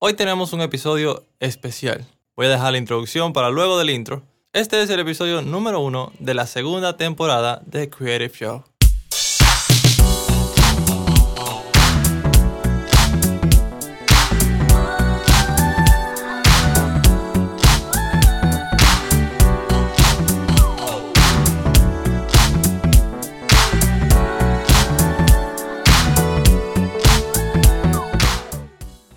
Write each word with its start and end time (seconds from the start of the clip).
Hoy 0.00 0.14
tenemos 0.14 0.52
un 0.52 0.60
episodio 0.60 1.24
especial. 1.40 2.04
Voy 2.36 2.46
a 2.46 2.50
dejar 2.50 2.72
la 2.72 2.78
introducción 2.78 3.32
para 3.32 3.48
luego 3.50 3.78
del 3.78 3.90
intro. 3.90 4.22
Este 4.52 4.82
es 4.82 4.90
el 4.90 5.00
episodio 5.00 5.40
número 5.40 5.80
uno 5.80 6.12
de 6.18 6.34
la 6.34 6.46
segunda 6.46 6.96
temporada 6.96 7.62
de 7.64 7.88
Creative 7.88 8.34
Show. 8.34 8.64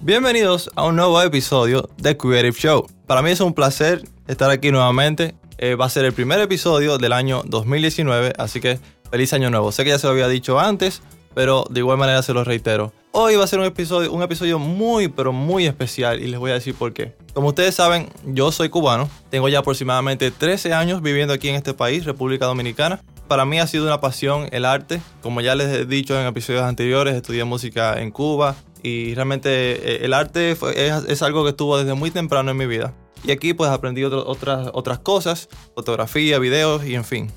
Bienvenidos 0.08 0.72
a 0.78 0.86
un 0.86 0.96
nuevo 0.96 1.22
episodio 1.22 1.90
de 1.98 2.16
Creative 2.16 2.58
Show. 2.58 2.88
Para 3.08 3.22
mí 3.22 3.32
es 3.32 3.42
un 3.42 3.54
placer 3.54 4.04
estar 4.30 4.50
aquí 4.50 4.72
nuevamente. 4.72 5.36
Eh, 5.58 5.76
va 5.76 5.84
a 5.84 5.90
ser 5.90 6.06
el 6.06 6.14
primer 6.14 6.40
episodio 6.40 6.98
del 6.98 7.12
año 7.12 7.44
2019, 7.46 8.32
así 8.38 8.62
que 8.62 8.80
feliz 9.12 9.34
año 9.34 9.50
nuevo. 9.50 9.70
Sé 9.74 9.84
que 9.84 9.90
ya 9.90 10.00
se 10.00 10.08
lo 10.08 10.14
había 10.14 10.30
dicho 10.30 10.62
antes, 10.62 11.02
pero 11.36 11.66
de 11.70 11.82
igual 11.82 11.98
manera 11.98 12.24
se 12.24 12.34
lo 12.34 12.46
reitero. 12.46 12.94
Hoy 13.12 13.36
va 13.36 13.44
a 13.44 13.48
ser 13.48 13.60
un 13.60 13.66
episodio, 13.66 14.14
un 14.14 14.24
episodio 14.24 14.60
muy, 14.60 15.10
pero 15.10 15.34
muy 15.34 15.66
especial 15.66 16.22
y 16.22 16.28
les 16.28 16.40
voy 16.40 16.52
a 16.52 16.54
decir 16.54 16.74
por 16.74 16.94
qué. 16.94 17.14
Como 17.34 17.50
ustedes 17.50 17.76
saben, 17.76 18.08
yo 18.28 18.54
soy 18.54 18.70
cubano, 18.70 19.10
tengo 19.30 19.50
ya 19.50 19.60
aproximadamente 19.60 20.32
13 20.32 20.74
años 20.74 21.02
viviendo 21.02 21.34
aquí 21.34 21.50
en 21.50 21.56
este 21.56 21.74
país, 21.74 22.06
República 22.06 22.46
Dominicana. 22.46 23.04
Para 23.28 23.44
mí 23.44 23.60
ha 23.60 23.68
sido 23.68 23.84
una 23.84 24.00
pasión 24.00 24.48
el 24.54 24.64
arte. 24.64 25.02
Como 25.22 25.42
ya 25.42 25.54
les 25.56 25.68
he 25.68 25.86
dicho 25.86 26.18
en 26.18 26.26
episodios 26.26 26.64
anteriores, 26.64 27.14
estudié 27.14 27.44
música 27.44 28.00
en 28.00 28.12
Cuba, 28.12 28.56
y 28.84 29.16
realmente 29.16 29.50
eh, 29.50 30.06
el 30.06 30.14
arte 30.14 30.58
es, 30.76 31.22
algo 31.22 31.44
que 31.44 31.52
estuvo 31.52 31.78
desde 31.78 31.94
muy 31.94 32.12
temprano 32.12 32.52
en 32.52 32.58
mi 32.58 32.66
vida. 32.66 32.94
Y 33.24 33.32
aquí 33.32 33.54
pues 33.54 33.70
aprendí 33.70 34.04
otras, 34.04 34.70
otras 34.74 35.00
cosas, 35.00 35.50
fotografía, 35.76 36.40
videos 36.40 36.86
y 36.86 36.96
en 36.96 37.04
fin. 37.04 37.32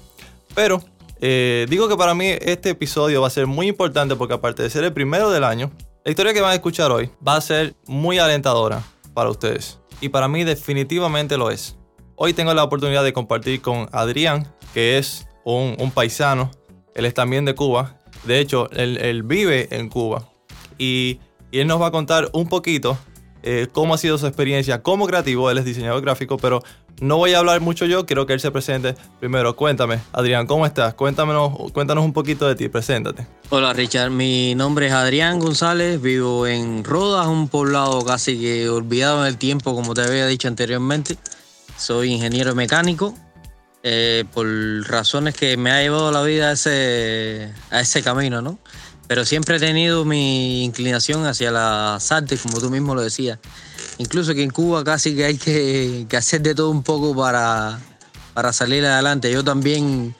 Pero 0.55 0.83
eh, 1.21 1.67
digo 1.69 1.89
que 1.89 1.97
para 1.97 2.15
mí 2.15 2.27
este 2.27 2.71
episodio 2.71 3.21
va 3.21 3.27
a 3.27 3.31
ser 3.31 3.47
muy 3.47 3.69
importante 3.69 4.17
porque 4.17 4.35
aparte 4.35 4.63
de 4.63 4.71
ser 4.71 4.85
el 4.85 4.93
primero 4.93 5.31
del 5.31 5.45
año, 5.45 5.71
la 6.05 6.11
historia 6.11 6.33
que 6.33 6.41
van 6.41 6.53
a 6.53 6.55
escuchar 6.55 6.91
hoy 6.93 7.11
va 7.27 7.37
a 7.37 7.41
ser 7.41 7.75
muy 7.87 8.19
alentadora 8.19 8.83
para 9.15 9.31
ustedes. 9.31 9.79
Y 10.01 10.09
para 10.09 10.29
mí 10.29 10.45
definitivamente 10.45 11.37
lo 11.37 11.51
es. 11.51 11.77
Hoy 12.17 12.33
tengo 12.33 12.55
la 12.55 12.65
oportunidad 12.65 13.05
de 13.05 13.13
compartir 13.13 13.61
con 13.61 13.89
Adrián, 13.93 14.47
que 14.73 14.99
es 14.99 15.27
un, 15.45 15.77
un 15.79 15.91
paisano. 15.91 16.51
Él 16.95 17.05
es 17.05 17.15
también 17.15 17.45
de 17.45 17.55
Cuba. 17.55 18.01
De 18.25 18.41
hecho, 18.41 18.71
él, 18.73 18.99
él 18.99 19.23
vive 19.23 19.69
en 19.71 19.89
Cuba. 19.89 20.29
Y 20.79 21.21
y 21.51 21.61
él 21.61 21.67
nos 21.67 21.81
va 21.81 21.89
a 21.89 21.91
contar 21.91 22.31
un 22.33 22.49
poquito 22.49 22.99
eh, 23.43 23.69
cómo 23.73 23.95
ha 23.95 23.99
sido 23.99 24.19
su 24.19 24.27
experiencia 24.27 24.83
como 24.83 25.07
creativo. 25.07 25.51
Él 25.51 25.59
es 25.59 25.65
diseñador 25.65 26.03
gráfico, 26.03 26.37
pero 26.37 26.63
no 27.01 27.17
voy 27.17 27.33
a 27.33 27.39
hablar 27.39 27.61
mucho 27.61 27.87
yo, 27.87 28.05
quiero 28.05 28.27
que 28.27 28.35
él 28.35 28.41
se 28.41 28.51
presente. 28.51 28.95
Primero, 29.19 29.57
cuéntame, 29.57 30.01
Adrián, 30.13 30.47
¿cómo 30.47 30.67
estás? 30.67 30.95
Cuéntanos, 30.95 31.73
cuéntanos 31.73 32.05
un 32.05 32.13
poquito 32.13 32.47
de 32.47 32.55
ti, 32.55 32.69
preséntate. 32.69 33.27
Hola 33.49 33.73
Richard, 33.73 34.11
mi 34.11 34.55
nombre 34.55 34.89
es 34.89 34.93
Adrián 34.93 35.39
González, 35.39 36.01
vivo 36.01 36.47
en 36.47 36.85
Rodas, 36.85 37.27
un 37.27 37.49
poblado 37.49 38.05
casi 38.05 38.39
que 38.39 38.69
olvidado 38.69 39.23
en 39.23 39.29
el 39.29 39.39
tiempo, 39.39 39.75
como 39.75 39.95
te 39.95 40.03
había 40.03 40.27
dicho 40.27 40.49
anteriormente. 40.49 41.17
Soy 41.79 42.13
ingeniero 42.13 42.55
mecánico, 42.55 43.15
eh, 43.83 44.25
por 44.35 44.47
razones 44.87 45.35
que 45.35 45.57
me 45.57 45.71
ha 45.71 45.81
llevado 45.81 46.13
la 46.13 46.23
vida 46.23 46.51
a 46.51 46.53
ese, 46.53 47.51
a 47.71 47.81
ese 47.81 48.03
camino, 48.03 48.43
¿no? 48.43 48.59
Pero 49.11 49.25
siempre 49.25 49.57
he 49.57 49.59
tenido 49.59 50.05
mi 50.05 50.63
inclinación 50.63 51.27
hacia 51.27 51.51
las 51.51 52.13
artes, 52.13 52.43
como 52.43 52.61
tú 52.61 52.71
mismo 52.71 52.95
lo 52.95 53.01
decías. 53.01 53.41
Incluso 53.99 54.35
que 54.35 54.45
en 54.45 54.51
Cuba 54.51 54.85
casi 54.85 55.17
que 55.17 55.25
hay 55.25 55.37
que, 55.37 56.07
hacer 56.17 56.43
de 56.43 56.55
todo 56.55 56.71
un 56.71 56.85
poco 56.85 57.13
para, 57.17 57.81
para 58.35 58.53
salir 58.53 58.87
adelante. 58.87 59.33
Yo 59.33 59.43
también, 59.43 60.15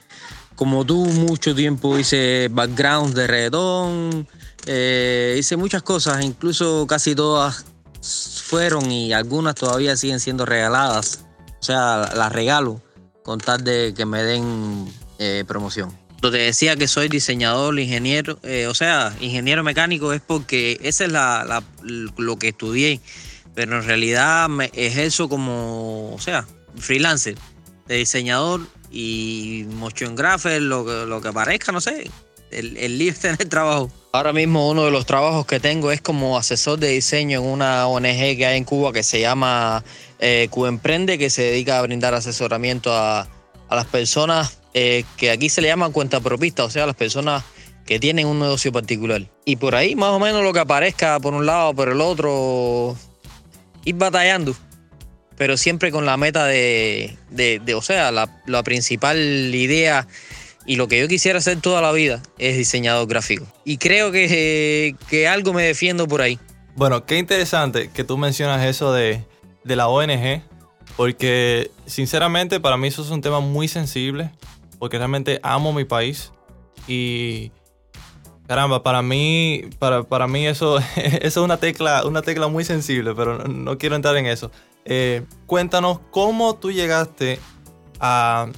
como 0.57 0.85
tú, 0.85 1.05
mucho 1.05 1.55
tiempo 1.55 2.01
hice 2.01 2.49
background 2.51 3.15
de 3.15 3.29
reggaetón, 3.29 4.27
eh, 4.67 5.37
hice 5.39 5.57
muchas 5.57 5.85
cosas, 5.85 6.25
incluso 6.25 6.85
casi 6.89 7.15
todas 7.15 7.67
fueron 8.43 8.91
y 8.91 9.13
algunas 9.13 9.55
todavía 9.55 9.97
siguen 9.97 10.19
siendo 10.19 10.45
regaladas. 10.47 11.21
O 11.61 11.63
sea, 11.63 12.11
las 12.17 12.33
regalo 12.33 12.83
con 13.23 13.39
tal 13.39 13.63
de 13.63 13.95
que 13.97 14.05
me 14.05 14.25
den 14.25 14.93
eh, 15.21 15.45
promoción. 15.47 15.97
Te 16.21 16.31
decía 16.31 16.77
que 16.77 16.87
soy 16.87 17.09
diseñador, 17.09 17.79
ingeniero, 17.81 18.39
eh, 18.43 18.67
o 18.67 18.75
sea, 18.75 19.15
ingeniero 19.21 19.65
mecánico 19.65 20.13
es 20.13 20.21
porque 20.21 20.79
ese 20.83 21.07
es 21.07 21.13
la, 21.13 21.63
lo 21.83 22.39
que 22.39 22.49
estudié, 22.49 23.01
pero 23.55 23.79
en 23.79 23.85
realidad 23.85 24.49
me 24.49 24.71
ejerzo 24.75 25.29
como, 25.29 26.15
o 26.15 26.19
sea, 26.19 26.47
freelancer, 26.77 27.37
diseñador 27.89 28.61
y 28.93 29.65
motion 29.77 30.15
grapher, 30.15 30.61
lo, 30.61 31.07
lo 31.07 31.21
que 31.23 31.33
parezca, 31.33 31.73
no 31.73 31.81
sé, 31.81 32.11
el, 32.51 32.77
el 32.77 33.01
en 33.01 33.37
el 33.39 33.49
trabajo. 33.49 33.91
Ahora 34.13 34.33
mismo 34.33 34.69
uno 34.69 34.85
de 34.85 34.91
los 34.91 35.07
trabajos 35.07 35.47
que 35.47 35.59
tengo 35.59 35.91
es 35.91 36.01
como 36.01 36.37
asesor 36.37 36.79
de 36.79 36.89
diseño 36.89 37.41
en 37.41 37.47
una 37.47 37.87
ONG 37.87 38.37
que 38.37 38.47
hay 38.47 38.59
en 38.59 38.65
Cuba 38.65 38.93
que 38.93 39.03
se 39.03 39.21
llama 39.21 39.85
eh, 40.19 40.49
Cuemprende, 40.51 41.17
que 41.17 41.31
se 41.31 41.43
dedica 41.43 41.79
a 41.79 41.83
brindar 41.83 42.13
asesoramiento 42.15 42.93
a, 42.93 43.29
a 43.69 43.77
las 43.77 43.87
personas 43.87 44.60
eh, 44.75 45.05
que 45.17 45.31
aquí 45.31 45.49
se 45.49 45.61
le 45.61 45.69
llama 45.69 45.91
cuenta 45.91 46.21
propista, 46.21 46.65
o 46.65 46.71
sea, 46.71 46.87
las 46.87 46.97
personas 46.97 47.43
que 47.87 47.99
tienen 47.99 48.27
un 48.27 48.39
negocio 48.39 48.71
particular. 48.73 49.23
Y 49.45 49.57
por 49.57 49.75
ahí, 49.75 49.97
más 49.97 50.11
o 50.11 50.21
menos, 50.21 50.45
lo 50.45 50.53
que 50.53 50.61
aparezca 50.61 51.19
por 51.19 51.35
un 51.35 51.45
lado 51.45 51.75
por 51.75 51.89
el 51.89 52.01
otro, 52.01 52.97
ir 53.85 53.97
batallando, 53.97 54.55
pero 55.37 55.57
siempre 55.57 55.91
con 55.91 56.07
la 56.07 56.17
meta 56.17 56.47
de, 56.47 57.17
de, 57.31 57.75
o 57.75 57.83
sea, 57.83 58.13
la, 58.13 58.43
la, 58.47 58.63
principal 58.63 59.19
idea 59.55 60.07
y 60.67 60.77
lo 60.77 60.87
que 60.87 61.01
yo 61.01 61.09
quisiera 61.09 61.39
hacer 61.39 61.61
toda 61.61 61.81
la 61.81 61.91
vida 61.91 62.23
es 62.39 62.57
diseñador 62.57 63.09
gráfico. 63.09 63.47
Y 63.65 63.79
creo 63.79 64.13
que, 64.13 64.95
que 65.09 65.27
algo 65.27 65.53
me 65.53 65.65
defiendo 65.65 66.07
por 66.07 66.23
ahí. 66.23 66.39
Bueno, 66.77 67.07
qué 67.07 67.19
interesante 67.19 67.91
que 67.93 68.05
tú 68.05 68.19
mencionas 68.19 68.65
eso 68.65 68.93
de, 68.93 69.25
de 69.65 69.77
la 69.77 69.89
ONG, 69.89 70.43
porque 70.97 71.71
sinceramente 71.87 72.61
para 72.61 72.77
mí 72.77 72.89
eso 72.89 73.03
es 73.03 73.11
un 73.11 73.21
tema 73.21 73.41
muy 73.41 73.67
sensible 73.67 74.31
porque 74.81 74.97
realmente 74.99 75.39
amo 75.45 75.73
mi 75.73 75.85
país 75.85 76.33
y 76.89 77.53
caramba, 78.49 78.83
para 78.83 79.03
mí, 79.03 79.63
para, 79.79 80.03
para 80.03 80.27
mí 80.27 80.47
eso, 80.47 80.79
eso 80.97 81.21
es 81.23 81.37
una 81.37 81.59
tecla, 81.59 82.05
una 82.05 82.23
tecla 82.23 82.49
muy 82.49 82.65
sensible, 82.65 83.15
pero 83.15 83.47
no, 83.47 83.79
quiero 83.79 83.95
entrar 83.95 84.17
en 84.17 84.27
eso. 84.27 84.51
Eh, 84.85 85.23
cuéntanos 85.47 86.01
cómo 86.11 86.57
tú 86.57 86.73
llegaste 86.73 87.39
a, 88.01 88.49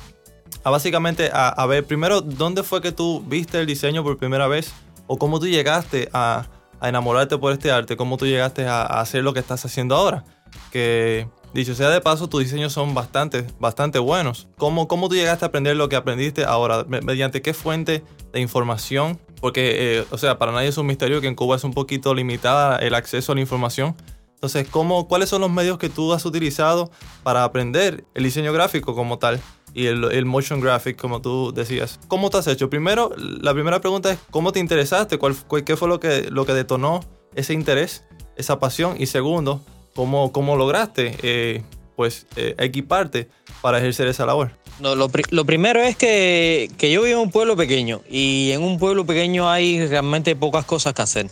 a 0.64 0.70
básicamente 0.70 1.28
a, 1.34 1.66
ver, 1.66 1.84
primero, 1.84 2.22
¿dónde 2.22 2.62
fue 2.62 2.80
que 2.80 2.92
tú 2.92 3.22
viste 3.26 3.58
el 3.58 3.66
diseño 3.66 4.02
por 4.02 4.16
primera 4.16 4.46
vez? 4.46 4.72
¿O 5.08 5.18
cómo 5.18 5.40
tú 5.40 5.48
llegaste 5.48 6.08
a, 6.12 6.46
a 6.80 6.88
enamorarte 6.88 7.36
por 7.36 7.52
este 7.52 7.72
arte? 7.72 7.96
¿Cómo 7.96 8.16
tú 8.16 8.26
llegaste 8.26 8.64
a, 8.66 8.82
a 8.82 9.00
hacer 9.00 9.24
lo 9.24 9.34
que 9.34 9.40
estás 9.40 9.64
haciendo 9.64 9.96
ahora? 9.96 10.24
Que 10.70 11.28
Dicho 11.54 11.74
sea 11.74 11.90
de 11.90 12.00
paso, 12.00 12.28
tus 12.28 12.42
diseños 12.42 12.72
son 12.72 12.94
bastante, 12.94 13.46
bastante 13.60 13.98
buenos. 13.98 14.48
¿Cómo, 14.56 14.88
¿Cómo 14.88 15.10
tú 15.10 15.14
llegaste 15.14 15.44
a 15.44 15.48
aprender 15.48 15.76
lo 15.76 15.90
que 15.90 15.96
aprendiste 15.96 16.44
ahora? 16.44 16.84
¿Mediante 16.88 17.42
qué 17.42 17.52
fuente 17.52 18.02
de 18.32 18.40
información? 18.40 19.20
Porque, 19.40 19.98
eh, 19.98 20.04
o 20.10 20.16
sea, 20.16 20.38
para 20.38 20.52
nadie 20.52 20.68
es 20.68 20.78
un 20.78 20.86
misterio 20.86 21.20
que 21.20 21.26
en 21.26 21.34
Cuba 21.34 21.56
es 21.56 21.64
un 21.64 21.74
poquito 21.74 22.14
limitada 22.14 22.78
el 22.78 22.94
acceso 22.94 23.32
a 23.32 23.34
la 23.34 23.42
información. 23.42 23.94
Entonces, 24.32 24.66
¿cómo, 24.68 25.08
¿cuáles 25.08 25.28
son 25.28 25.42
los 25.42 25.50
medios 25.50 25.76
que 25.76 25.90
tú 25.90 26.12
has 26.14 26.24
utilizado 26.24 26.90
para 27.22 27.44
aprender 27.44 28.04
el 28.14 28.24
diseño 28.24 28.52
gráfico 28.52 28.94
como 28.94 29.18
tal? 29.18 29.38
Y 29.74 29.86
el, 29.86 30.24
motion 30.26 30.60
graphic, 30.60 30.96
como 30.96 31.20
tú 31.20 31.52
decías. 31.54 32.00
¿Cómo 32.08 32.30
te 32.30 32.38
has 32.38 32.46
hecho? 32.46 32.68
Primero, 32.70 33.12
la 33.16 33.52
primera 33.52 33.80
pregunta 33.80 34.10
es, 34.10 34.18
¿cómo 34.30 34.52
te 34.52 34.58
interesaste? 34.58 35.18
¿Cuál, 35.18 35.36
¿Qué 35.64 35.76
fue 35.76 35.88
lo 35.88 36.00
que, 36.00 36.28
lo 36.30 36.44
que 36.44 36.54
detonó 36.54 37.00
ese 37.34 37.52
interés, 37.52 38.04
esa 38.36 38.58
pasión? 38.58 38.96
Y 38.98 39.06
segundo, 39.06 39.62
¿Cómo, 39.94 40.32
cómo 40.32 40.56
lograste 40.56 41.16
eh, 41.22 41.62
pues, 41.96 42.26
eh, 42.36 42.54
equiparte 42.58 43.28
para 43.60 43.78
ejercer 43.78 44.08
esa 44.08 44.26
labor? 44.26 44.52
No, 44.80 44.94
lo, 44.94 45.10
lo, 45.30 45.44
primero 45.44 45.82
es 45.82 45.96
que, 45.96 46.70
que, 46.78 46.90
yo 46.90 47.02
vivo 47.02 47.18
en 47.18 47.26
un 47.26 47.30
pueblo 47.30 47.56
pequeño 47.56 48.00
y 48.10 48.50
en 48.52 48.62
un 48.62 48.78
pueblo 48.78 49.04
pequeño 49.04 49.50
hay 49.50 49.86
realmente 49.86 50.34
pocas 50.34 50.64
cosas 50.64 50.94
que 50.94 51.02
hacer. 51.02 51.30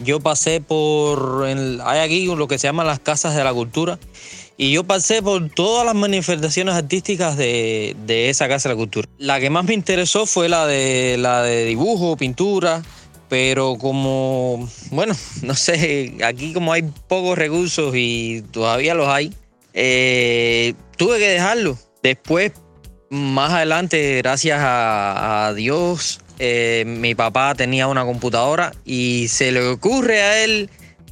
Yo 0.00 0.18
pasé 0.18 0.60
por, 0.60 1.44
hay 1.44 2.00
aquí 2.00 2.26
lo 2.26 2.48
que 2.48 2.58
se 2.58 2.66
llaman 2.66 2.86
las 2.86 3.00
casas 3.00 3.36
de 3.36 3.44
la 3.44 3.52
cultura 3.52 3.98
y 4.56 4.72
yo 4.72 4.84
pasé 4.84 5.22
por 5.22 5.48
todas 5.50 5.86
las 5.86 5.94
manifestaciones 5.94 6.74
artísticas 6.74 7.36
de, 7.36 7.96
de, 8.06 8.28
esa 8.28 8.48
casa 8.48 8.68
de 8.68 8.74
la 8.74 8.78
cultura. 8.78 9.08
La 9.18 9.40
que 9.40 9.50
más 9.50 9.64
me 9.64 9.74
interesó 9.74 10.26
fue 10.26 10.48
la 10.48 10.66
de, 10.66 11.16
la 11.18 11.42
de 11.42 11.64
dibujo, 11.64 12.16
pintura, 12.16 12.82
pero 13.30 13.78
como, 13.78 14.68
bueno, 14.90 15.14
no 15.42 15.54
sé, 15.54 16.16
aquí 16.22 16.52
como 16.52 16.72
hay 16.72 16.82
pocos 17.08 17.38
recursos 17.38 17.94
y 17.96 18.42
todavía 18.50 18.94
los 18.94 19.08
hay, 19.08 19.32
eh, 19.72 20.74
tuve 20.98 21.18
que 21.18 21.28
dejarlo. 21.28 21.78
Después, 22.02 22.52
más 23.08 23.52
adelante, 23.52 24.16
gracias 24.16 24.58
a, 24.60 25.52
Dios, 25.54 26.20
eh, 26.40 26.84
mi 26.86 27.14
papá 27.14 27.54
tenía 27.54 27.86
una 27.86 28.04
computadora 28.04 28.72
y 28.84 29.28
se 29.28 29.52
le 29.52 29.64
ocurre 29.64 30.22
a 30.22 30.44
él 30.44 30.68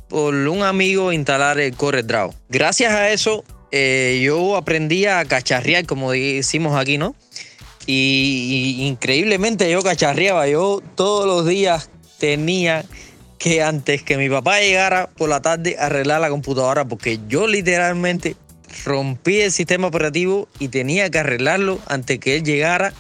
por 0.09 0.35
un 0.35 0.63
amigo 0.65 1.13
instalar 1.13 1.61
el 1.61 1.77
CorelDRAW. 1.77 2.35
Gracias 2.49 2.93
a 2.93 3.11
eso, 3.11 3.45
eh, 3.71 4.21
yo 4.25 4.57
aprendí 4.57 5.07
a 5.07 5.25
cacharrear, 5.25 5.87
como 5.87 6.11
decimos 6.11 6.77
aquí, 6.77 6.99
¿no? 6.99 7.15
Y, 7.87 8.87
increíblemente 8.87 9.71
yo 9.71 9.83
cacharreaba, 9.83 10.49
yo 10.49 10.83
todos 10.95 11.27
los 11.27 11.47
días 11.47 11.91
tenía 12.19 12.85
que 13.39 13.63
antes 13.63 14.03
que 14.03 14.17
mi 14.17 14.29
papá 14.29 14.61
llegara 14.61 15.09
por 15.09 15.29
la 15.29 15.41
tarde 15.41 15.77
arreglar 15.79 16.21
la 16.21 16.29
computadora 16.29 16.85
porque 16.85 17.21
yo 17.29 17.47
literalmente 17.47 18.37
rompí 18.85 19.41
el 19.41 19.53
sistema 19.53 19.87
operativo 19.87 20.49
y 20.59 20.69
tenía 20.69 21.11
que 21.11 21.19
arreglarlo 21.19 21.79
antes 21.87 22.19
que 22.19 22.37
él 22.37 22.43
llegara 22.43 22.93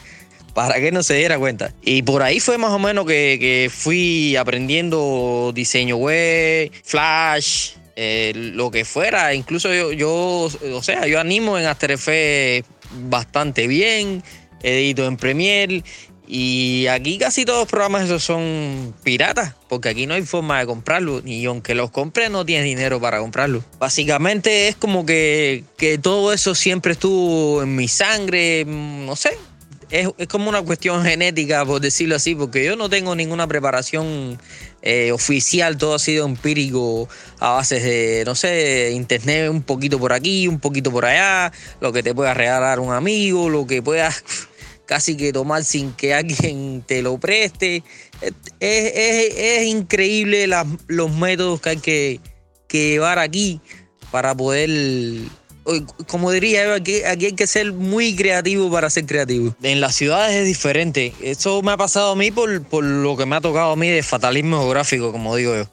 para 0.55 0.81
que 0.81 0.91
no 0.91 1.03
se 1.03 1.15
diera 1.15 1.39
cuenta. 1.39 1.73
Y 1.83 2.03
por 2.03 2.23
ahí 2.23 2.41
fue 2.41 2.59
más 2.59 2.73
o 2.73 2.79
menos 2.79 3.07
que, 3.07 3.71
fui 3.73 4.35
aprendiendo 4.37 5.53
diseño 5.55 5.97
web, 5.97 6.73
flash, 6.83 7.73
eh, 7.95 8.33
lo 8.35 8.71
que 8.71 8.85
fuera. 8.85 9.35
Incluso 9.35 9.73
yo, 9.73 9.93
yo, 9.93 10.49
o 10.73 10.83
sea, 10.83 11.07
yo 11.07 11.21
animo 11.21 11.59
en 11.59 11.67
After 11.67 11.91
Effects 11.93 12.69
bastante 13.09 13.69
bien 13.69 14.23
edito 14.63 15.07
en 15.07 15.17
Premiere. 15.17 15.85
Y 16.31 16.87
aquí 16.89 17.17
casi 17.17 17.47
todos 17.47 17.61
los 17.61 17.69
programas 17.69 18.05
esos 18.05 18.23
son 18.23 18.95
piratas, 19.03 19.55
porque 19.67 19.89
aquí 19.89 20.07
no 20.07 20.13
hay 20.13 20.23
forma 20.25 20.61
de 20.61 20.67
comprarlo, 20.67 21.23
y 21.25 21.47
aunque 21.47 21.75
los 21.75 21.91
compres 21.91 22.31
no 22.31 22.45
tienes 22.45 22.67
dinero 22.67 23.01
para 23.01 23.19
comprarlo. 23.19 23.65
Básicamente 23.79 24.69
es 24.69 24.77
como 24.77 25.07
que, 25.07 25.65
todo 26.03 26.35
eso 26.35 26.55
siempre 26.55 26.93
estuvo 26.93 27.63
en 27.63 27.75
mi 27.75 27.89
sangre, 27.89 28.67
no 28.67 29.17
sé, 29.17 29.39
es, 29.89 30.11
como 30.29 30.51
una 30.51 30.61
cuestión 30.61 31.03
genética, 31.03 31.65
por 31.65 31.81
decirlo 31.81 32.17
así, 32.17 32.35
porque 32.35 32.63
yo 32.63 32.77
no 32.77 32.91
tengo 32.91 33.17
ninguna 33.17 33.47
preparación 33.47 34.39
eh, 34.83 35.13
oficial, 35.13 35.79
todo 35.79 35.95
ha 35.95 35.99
sido 35.99 36.27
empírico 36.27 37.09
a 37.41 37.53
base 37.53 37.81
de, 37.81 38.25
no 38.27 38.35
sé, 38.35 38.91
internet 38.93 39.49
un 39.49 39.63
poquito 39.63 39.99
por 39.99 40.13
aquí, 40.13 40.47
un 40.47 40.61
poquito 40.61 40.91
por 40.91 41.07
allá, 41.07 41.53
lo 41.81 41.91
que 41.91 42.03
te 42.03 42.15
pueda 42.15 42.35
regalar 42.35 42.81
un 42.81 42.93
amigo, 42.93 43.49
lo 43.49 43.67
que 43.67 43.81
puedas 43.81 44.23
casi 44.89 45.19
que 45.19 45.35
tomar 45.35 45.65
sin 45.65 45.93
que 45.93 46.15
alguien 46.15 46.83
te 46.85 47.03
lo 47.03 47.19
preste. 47.21 47.85
Es, 48.59 49.67
increíble 49.67 50.49
los 50.89 51.13
métodos 51.13 51.61
que 51.61 51.69
hay 51.69 51.77
que, 51.77 52.21
llevar 52.71 53.19
aquí 53.19 53.61
para 54.11 54.35
poder 54.35 54.71
como 56.07 56.31
diría 56.31 56.65
yo, 56.65 56.73
aquí, 56.73 57.03
aquí, 57.03 57.27
hay 57.27 57.33
que 57.33 57.47
ser 57.47 57.75
muy 57.75 58.17
creativo 58.17 58.71
para 58.71 58.89
ser 58.89 59.05
creativo. 59.05 59.55
En 59.63 59.83
las 59.83 59.95
ciudades 59.95 60.35
es 60.35 60.47
diferente. 60.47 61.13
Eso 61.21 61.61
me 61.61 61.73
ha 61.73 61.77
pasado 61.77 62.13
a 62.13 62.17
mí 62.17 62.31
por, 62.31 62.63
por 62.63 62.83
lo 62.83 63.19
que 63.19 63.27
me 63.27 63.37
ha 63.37 63.43
tocado 63.43 63.73
a 63.73 63.77
mí 63.77 63.87
de 63.91 64.03
fatalismo 64.03 64.61
geográfico, 64.61 65.13
como 65.13 65.37
digo 65.37 65.55
yo. 65.55 65.65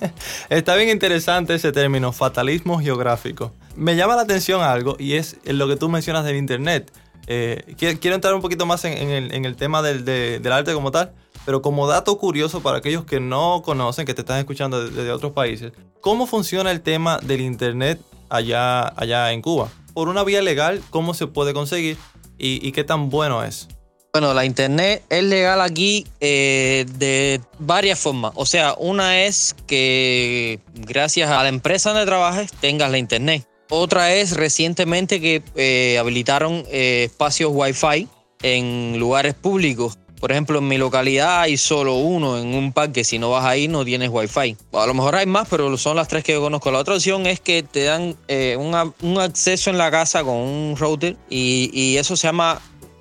Está 0.50 0.76
bien 0.76 0.90
interesante 0.90 1.54
ese 1.54 1.72
término, 1.72 2.12
fatalismo 2.12 2.78
geográfico. 2.78 3.54
Me 3.74 3.96
llama 3.96 4.16
la 4.16 4.22
atención 4.22 4.60
algo 4.60 4.96
y 4.98 5.14
es 5.14 5.38
lo 5.46 5.66
que 5.66 5.76
tú 5.76 5.88
mencionas 5.88 6.26
del 6.26 6.36
Internet. 6.36 6.92
Eh, 7.30 7.74
quiero, 7.76 8.14
entrar 8.14 8.34
un 8.34 8.40
poquito 8.40 8.64
más 8.64 8.86
en, 8.86 9.10
el, 9.10 9.56
tema 9.56 9.82
del, 9.82 10.50
arte 10.50 10.72
como 10.72 10.90
tal, 10.90 11.12
pero 11.44 11.60
como 11.60 11.86
dato 11.86 12.16
curioso 12.16 12.62
para 12.62 12.78
aquellos 12.78 13.04
que 13.04 13.20
no 13.20 13.60
conocen, 13.62 14.06
que 14.06 14.14
te 14.14 14.22
están 14.22 14.38
escuchando 14.38 14.88
desde, 14.88 15.12
otros 15.12 15.32
países, 15.32 15.72
¿cómo 16.00 16.26
funciona 16.26 16.70
el 16.70 16.80
tema 16.80 17.18
del 17.18 17.42
Internet 17.42 18.00
allá, 18.30 18.88
allá 18.96 19.30
en 19.32 19.42
Cuba? 19.42 19.68
Por 19.92 20.08
una 20.08 20.24
vía 20.24 20.40
legal, 20.40 20.82
¿cómo 20.88 21.12
se 21.12 21.26
puede 21.26 21.52
conseguir 21.52 21.98
y, 22.38 22.72
qué 22.72 22.82
tan 22.82 23.10
bueno 23.10 23.44
es? 23.44 23.68
Bueno, 24.10 24.32
la 24.32 24.46
internet 24.46 25.04
es 25.10 25.22
legal 25.22 25.60
aquí 25.60 26.06
eh, 26.20 26.86
de 26.96 27.42
varias 27.58 27.98
formas. 27.98 28.32
O 28.36 28.46
sea, 28.46 28.74
una 28.78 29.24
es 29.24 29.54
que 29.66 30.60
gracias 30.74 31.30
a 31.30 31.42
la 31.42 31.50
empresa 31.50 31.90
donde 31.90 32.06
trabajes 32.06 32.50
tengas 32.52 32.90
la 32.90 32.96
internet. 32.96 33.46
Otra 33.70 34.14
es 34.14 34.32
recientemente 34.32 35.20
que 35.20 35.42
eh, 35.54 35.98
habilitaron 35.98 36.64
eh, 36.70 37.04
espacios 37.04 37.50
Wi-Fi 37.54 38.08
en 38.42 38.98
lugares 38.98 39.34
públicos. 39.34 39.98
Por 40.20 40.32
ejemplo, 40.32 40.58
en 40.58 40.66
mi 40.66 40.78
localidad 40.78 41.42
hay 41.42 41.58
solo 41.58 41.96
uno 41.96 42.38
en 42.38 42.54
un 42.54 42.72
parque. 42.72 43.04
Si 43.04 43.18
no 43.18 43.30
vas 43.30 43.44
ahí, 43.44 43.68
no 43.68 43.84
tienes 43.84 44.08
Wi-Fi. 44.10 44.56
A 44.72 44.86
lo 44.86 44.94
mejor 44.94 45.16
hay 45.16 45.26
más, 45.26 45.46
pero 45.48 45.76
son 45.76 45.96
las 45.96 46.08
tres 46.08 46.24
que 46.24 46.32
yo 46.32 46.40
conozco. 46.40 46.70
La 46.70 46.78
otra 46.78 46.94
opción 46.94 47.26
es 47.26 47.40
que 47.40 47.62
te 47.62 47.84
dan 47.84 48.16
eh, 48.26 48.56
un 48.56 49.18
acceso 49.18 49.70
en 49.70 49.76
la 49.78 49.90
casa 49.90 50.24
con 50.24 50.36
un 50.36 50.74
router 50.76 51.16
y, 51.28 51.96
eso 51.98 52.16
se 52.16 52.26
llama 52.26 52.60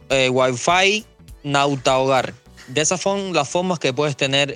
Wi-Fi 0.10 1.06
Nauta 1.44 1.98
Hogar. 1.98 2.34
De 2.68 2.82
esas 2.82 3.00
son 3.00 3.34
las 3.34 3.48
formas 3.48 3.80
que 3.80 3.94
puedes 3.94 4.18
tener 4.18 4.56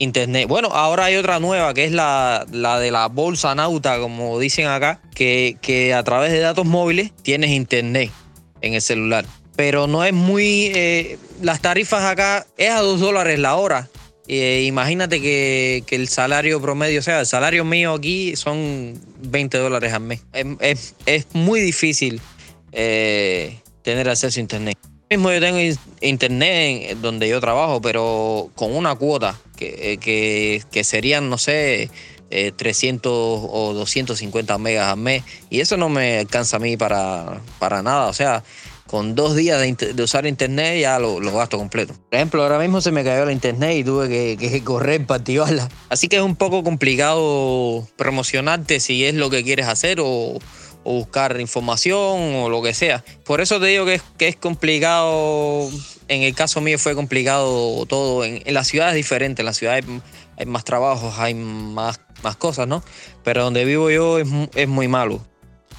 Internet. 0.00 0.48
Bueno, 0.48 0.68
ahora 0.68 1.04
hay 1.04 1.16
otra 1.16 1.38
nueva 1.40 1.74
que 1.74 1.84
es 1.84 1.92
la, 1.92 2.46
de 2.48 2.90
la 2.90 3.06
bolsa 3.08 3.54
nauta, 3.54 3.98
como 3.98 4.38
dicen 4.38 4.66
acá, 4.66 5.00
que, 5.14 5.94
a 5.94 6.02
través 6.02 6.32
de 6.32 6.40
datos 6.40 6.66
móviles 6.66 7.12
tienes 7.22 7.50
Internet 7.50 8.10
en 8.62 8.74
el 8.74 8.82
celular. 8.82 9.26
Pero 9.56 9.86
no 9.86 10.02
es 10.02 10.14
muy... 10.14 10.72
Eh, 10.74 11.18
las 11.42 11.60
tarifas 11.60 12.04
acá 12.04 12.46
es 12.56 12.70
a 12.70 12.80
2 12.80 12.98
dólares 12.98 13.38
la 13.38 13.56
hora. 13.56 13.90
Eh, 14.26 14.64
imagínate 14.66 15.20
que, 15.20 15.84
el 15.90 16.08
salario 16.08 16.62
promedio, 16.62 17.00
o 17.00 17.02
sea, 17.02 17.20
el 17.20 17.26
salario 17.26 17.66
mío 17.66 17.92
aquí 17.92 18.36
son 18.36 18.98
20 19.18 19.58
dólares 19.58 19.92
al 19.92 20.00
mes. 20.00 20.22
Es, 20.60 21.26
muy 21.34 21.60
difícil 21.60 22.22
eh, 22.72 23.60
tener 23.82 24.08
acceso 24.08 24.40
a 24.40 24.40
Internet 24.40 24.78
mismo 25.10 25.32
yo 25.32 25.40
tengo 25.40 25.58
internet 26.02 26.96
donde 26.98 27.28
yo 27.28 27.40
trabajo, 27.40 27.82
pero 27.82 28.48
con 28.54 28.76
una 28.76 28.94
cuota 28.94 29.36
que, 29.56 29.98
eh, 30.04 30.62
que, 30.70 30.84
serían, 30.84 31.28
no 31.28 31.36
sé, 31.36 31.90
300 32.30 33.12
eh, 33.12 33.46
o 33.50 33.72
250 33.74 34.56
megas 34.58 34.86
al 34.92 34.98
mes. 34.98 35.24
Y 35.50 35.58
eso 35.58 35.76
no 35.76 35.88
me 35.88 36.20
alcanza 36.20 36.58
a 36.58 36.60
mí 36.60 36.76
para, 36.76 37.40
para 37.58 37.82
nada. 37.82 38.06
O 38.06 38.12
sea, 38.12 38.44
con 38.86 39.16
dos 39.16 39.34
días 39.34 39.60
de, 39.60 40.00
usar 40.00 40.26
internet 40.26 40.80
ya 40.80 41.00
lo, 41.00 41.18
gasto 41.32 41.58
completo. 41.58 41.94
Por 41.94 42.14
ejemplo, 42.14 42.44
ahora 42.44 42.60
mismo 42.60 42.80
se 42.80 42.92
me 42.92 43.02
cayó 43.02 43.24
la 43.24 43.32
internet 43.32 43.78
y 43.78 43.82
tuve 43.82 44.08
que, 44.08 44.36
que, 44.36 44.62
correr 44.64 45.04
para 45.06 45.18
activarla. 45.18 45.68
Así 45.88 46.06
que 46.06 46.18
es 46.18 46.22
un 46.22 46.36
poco 46.36 46.62
complicado 46.62 47.84
promocionarte 47.96 48.78
si 48.78 49.04
es 49.04 49.14
lo 49.14 49.28
que 49.28 49.42
quieres 49.42 49.66
hacer 49.66 49.98
o 50.00 50.38
o 50.84 50.94
buscar 50.94 51.38
información 51.40 52.34
o 52.36 52.48
lo 52.48 52.62
que 52.62 52.74
sea. 52.74 53.04
Por 53.24 53.40
eso 53.40 53.60
te 53.60 53.66
digo 53.66 53.84
que 53.84 53.94
es, 53.94 54.02
que 54.16 54.28
es 54.28 54.36
complicado, 54.36 55.68
en 56.08 56.22
el 56.22 56.34
caso 56.34 56.60
mío 56.60 56.78
fue 56.78 56.94
complicado 56.94 57.84
todo, 57.86 58.24
en, 58.24 58.42
en 58.44 58.54
la 58.54 58.64
ciudad 58.64 58.90
es 58.90 58.94
diferente, 58.94 59.42
en 59.42 59.46
la 59.46 59.52
ciudad 59.52 59.74
hay, 59.74 60.46
más 60.46 60.64
trabajos, 60.64 61.18
hay 61.18 61.34
más, 61.34 62.00
más 62.22 62.36
cosas, 62.36 62.66
¿no? 62.66 62.82
Pero 63.22 63.44
donde 63.44 63.64
vivo 63.64 63.90
yo 63.90 64.18
es, 64.18 64.68
muy 64.68 64.88
malo. 64.88 65.20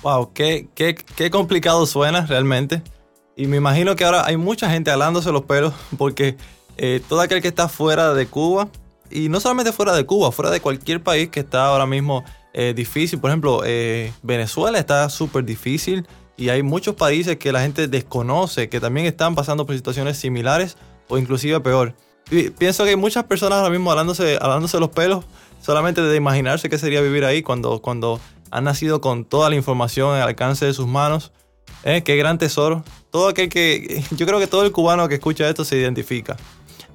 Wow, 0.04 0.34
qué, 0.34 0.68
qué, 0.76 0.96
qué 0.96 1.32
complicado 1.32 1.86
suena 1.86 2.26
realmente. 2.26 2.82
Y 3.36 3.48
me 3.48 3.58
imagino 3.58 3.96
que 3.96 4.04
ahora 4.04 4.26
hay 4.26 4.38
mucha 4.38 4.70
gente 4.70 4.92
alándose 4.92 5.32
los 5.32 5.44
pelos 5.44 5.74
porque 5.98 6.38
eh, 6.78 7.02
todo 7.08 7.22
aquel 7.22 7.42
que 7.42 7.48
está 7.48 7.68
fuera 7.68 8.14
de 8.14 8.28
Cuba, 8.28 8.70
y 9.10 9.30
no 9.30 9.40
solamente 9.40 9.72
fuera 9.72 9.94
de 9.94 10.06
Cuba, 10.06 10.32
fuera 10.32 10.52
de 10.52 10.62
cualquier 10.62 11.04
país 11.04 11.30
que 11.30 11.42
está 11.42 11.66
ahora 11.66 11.86
mismo 11.86 12.24
eh, 12.54 12.74
difícil. 12.76 13.20
Por 13.20 13.30
ejemplo, 13.30 13.62
eh, 13.66 14.12
Venezuela 14.24 14.78
está 14.78 15.10
súper 15.10 15.46
difícil 15.46 16.08
y 16.38 16.50
hay 16.50 16.64
muchos 16.64 16.96
países 16.96 17.38
que 17.38 17.52
la 17.52 17.62
gente 17.62 17.88
desconoce 17.88 18.70
que 18.70 18.80
también 18.80 19.06
están 19.06 19.36
pasando 19.36 19.66
por 19.66 19.76
situaciones 19.76 20.18
similares 20.18 20.78
o 21.08 21.18
inclusive 21.18 21.60
peor. 21.60 21.96
pienso 22.58 22.84
que 22.84 22.92
hay 22.92 22.96
muchas 22.96 23.26
personas 23.26 23.60
ahora 23.60 23.70
mismo 23.70 23.92
hablándose, 23.92 24.38
hablándose 24.42 24.80
los 24.80 24.90
pelos 24.90 25.26
solamente 25.62 26.02
de 26.02 26.16
imaginarse 26.18 26.70
qué 26.70 26.78
sería 26.78 27.02
vivir 27.02 27.24
ahí 27.26 27.42
cuando, 27.42 27.82
cuando 27.82 28.20
han 28.50 28.64
nacido 28.64 29.00
con 29.02 29.26
toda 29.26 29.50
la 29.50 29.56
información 29.56 30.16
al 30.16 30.28
alcance 30.28 30.66
de 30.66 30.74
sus 30.74 30.88
manos. 30.88 31.32
¿Eh? 31.84 32.04
Qué 32.04 32.16
gran 32.16 32.38
tesoro. 32.38 32.84
Todo 33.12 33.30
aquel 33.30 33.50
que. 33.50 34.04
Yo 34.12 34.26
creo 34.26 34.40
que 34.40 34.48
todo 34.48 34.64
el 34.64 34.72
cubano 34.72 35.08
que 35.08 35.16
escucha 35.16 35.48
esto 35.50 35.66
se 35.66 35.78
identifica 35.78 36.38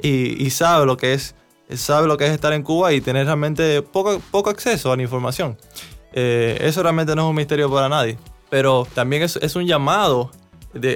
y, 0.02 0.42
y 0.44 0.50
sabe 0.50 0.86
lo 0.86 0.96
que 0.96 1.14
es 1.14 1.34
sabe 1.74 2.06
lo 2.06 2.16
que 2.16 2.26
es 2.26 2.32
estar 2.32 2.52
en 2.52 2.62
Cuba 2.62 2.92
y 2.92 3.00
tener 3.00 3.26
realmente 3.26 3.82
poco, 3.82 4.20
poco 4.30 4.50
acceso 4.50 4.92
a 4.92 4.96
la 4.96 5.02
información. 5.02 5.56
Eh, 6.12 6.58
eso 6.60 6.82
realmente 6.82 7.14
no 7.14 7.22
es 7.22 7.30
un 7.30 7.36
misterio 7.36 7.70
para 7.70 7.88
nadie. 7.88 8.16
Pero 8.48 8.86
también 8.94 9.22
es, 9.22 9.56
un 9.56 9.66
llamado 9.66 10.30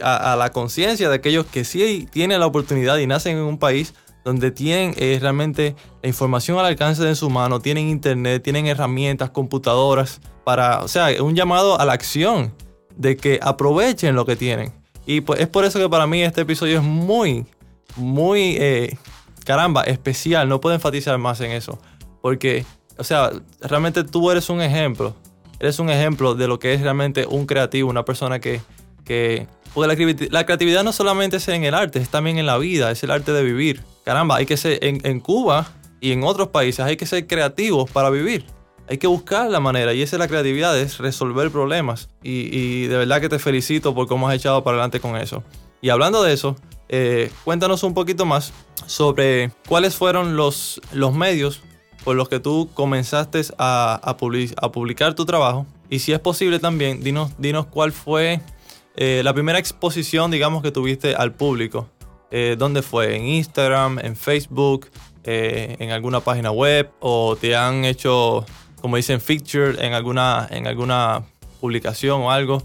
a, 0.03 0.37
la 0.37 0.51
conciencia 0.51 1.09
de 1.09 1.17
aquellos 1.17 1.47
que 1.47 1.65
sí 1.65 2.09
tienen 2.11 2.41
la 2.41 2.47
oportunidad 2.47 2.99
y 2.99 3.07
nacen 3.07 3.37
en 3.37 3.43
un 3.43 3.59
país 3.59 3.95
donde 4.25 4.51
tienen 4.51 4.95
eh, 4.99 5.19
realmente 5.21 5.75
la 6.03 6.09
información 6.09 6.59
al 6.59 6.67
alcance 6.67 7.03
de 7.03 7.15
su 7.15 7.31
mano, 7.31 7.61
tienen 7.61 7.89
internet, 7.89 8.43
tienen 8.43 8.67
herramientas, 8.67 9.31
computadoras, 9.31 10.21
para, 10.45 10.83
o 10.83 10.89
sea, 10.89 11.09
un 11.23 11.35
llamado 11.35 11.81
a 11.81 11.85
la 11.85 11.95
acción 11.95 12.53
de 12.97 13.17
que 13.17 13.41
aprovechen 13.43 14.15
lo 14.15 14.27
que 14.27 14.37
tienen. 14.37 14.73
Y 15.07 15.23
pues 15.23 15.41
es 15.41 15.49
por 15.49 15.65
eso 15.65 15.79
que 15.79 15.89
para 15.89 16.07
mí 16.07 16.23
este 16.23 16.43
episodio 16.43 16.79
es 16.79 16.85
muy, 16.85 17.47
muy 17.97 18.57
eh, 18.59 18.99
caramba, 19.45 19.83
especial, 19.83 20.49
no 20.49 20.61
puedo 20.61 20.75
enfatizar 20.75 21.17
más 21.19 21.41
en 21.41 21.53
eso. 21.53 21.79
Porque, 22.23 22.65
o 22.99 23.05
sea, 23.05 23.31
realmente 23.61 24.05
tú 24.05 24.31
eres 24.31 24.49
un 24.51 24.61
ejemplo. 24.61 25.15
Eres 25.59 25.79
un 25.79 25.91
ejemplo 25.91 26.35
de 26.35 26.49
lo 26.49 26.59
que 26.59 26.73
es 26.73 26.81
realmente 26.81 27.27
un 27.27 27.47
creativo, 27.47 27.91
una 27.91 28.05
persona 28.05 28.41
que... 28.41 28.61
que 29.05 29.47
porque 29.75 30.29
la, 30.31 30.45
creatividad 30.47 30.83
no 30.83 30.93
solamente 30.93 31.37
es 31.37 31.47
en 31.47 31.63
el 31.63 31.75
arte, 31.75 32.01
es 32.01 32.09
también 32.09 32.39
en 32.39 32.47
la 32.47 32.59
vida, 32.59 32.91
es 32.91 33.05
el 33.05 33.11
arte 33.13 33.33
de 33.33 33.45
vivir. 33.45 33.83
Caramba, 34.05 34.37
hay 34.37 34.47
que 34.47 34.57
ser... 34.57 34.79
En, 34.83 35.21
Cuba 35.21 35.69
y 36.01 36.13
en 36.13 36.25
otros 36.25 36.49
países 36.49 36.81
hay 36.81 36.97
que 36.97 37.07
ser 37.07 37.27
creativos 37.27 37.91
para 37.91 38.11
vivir. 38.11 38.47
Hay 38.89 38.99
que 38.99 39.07
buscar 39.07 39.49
la 39.49 39.61
manera 39.61 39.95
y 39.95 40.03
esa 40.03 40.17
es 40.17 40.21
la 40.21 40.27
creatividad, 40.27 40.77
es 40.77 40.99
resolver 40.99 41.51
problemas. 41.53 42.09
Y, 42.23 42.87
de 42.87 42.97
verdad 42.97 43.21
que 43.21 43.29
te 43.29 43.39
felicito 43.39 43.95
por 43.95 44.09
cómo 44.09 44.29
has 44.29 44.35
echado 44.35 44.65
para 44.65 44.79
adelante 44.79 44.99
con 44.99 45.17
eso. 45.17 45.45
Y 45.81 45.91
hablando 45.91 46.23
de 46.25 46.33
eso, 46.33 46.57
eh, 46.89 47.31
cuéntanos 47.45 47.85
un 47.85 47.95
poquito 47.95 48.27
más 48.27 48.53
sobre 48.91 49.53
cuáles 49.69 49.95
fueron 49.95 50.37
los, 50.37 50.81
los 50.91 51.15
medios 51.15 51.63
por 52.03 52.17
los 52.17 52.29
que 52.29 52.41
tú 52.41 52.69
comenzaste 52.75 53.41
a, 53.57 54.01
a, 54.03 54.17
publicar 54.17 55.15
tu 55.15 55.25
trabajo. 55.25 55.65
Y 55.89 56.01
si 56.01 56.13
es 56.13 56.19
posible 56.19 56.59
también, 56.59 57.01
dinos, 57.01 57.31
dinos 57.39 57.67
cuál 57.67 57.93
fue 57.93 58.41
eh, 58.97 59.21
la 59.23 59.33
primera 59.33 59.61
exposición, 59.61 60.33
digamos, 60.33 60.61
que 60.61 60.73
tuviste 60.73 61.15
al 61.15 61.33
público. 61.33 61.89
Eh, 62.33 62.57
¿Dónde 62.59 62.83
fue? 62.83 63.15
¿En 63.15 63.27
Instagram? 63.27 64.01
¿En 64.01 64.17
Facebook? 64.17 64.89
Eh, 65.23 65.77
¿En 65.79 65.93
alguna 65.93 66.19
página 66.19 66.51
web? 66.51 66.91
¿O 66.99 67.37
te 67.41 67.55
han 67.55 67.85
hecho, 67.85 68.45
como 68.81 68.97
dicen, 68.97 69.21
feature 69.21 69.87
en 69.87 69.93
alguna, 69.93 70.49
en 70.51 70.67
alguna 70.67 71.23
publicación 71.61 72.23
o 72.23 72.33
algo? 72.33 72.65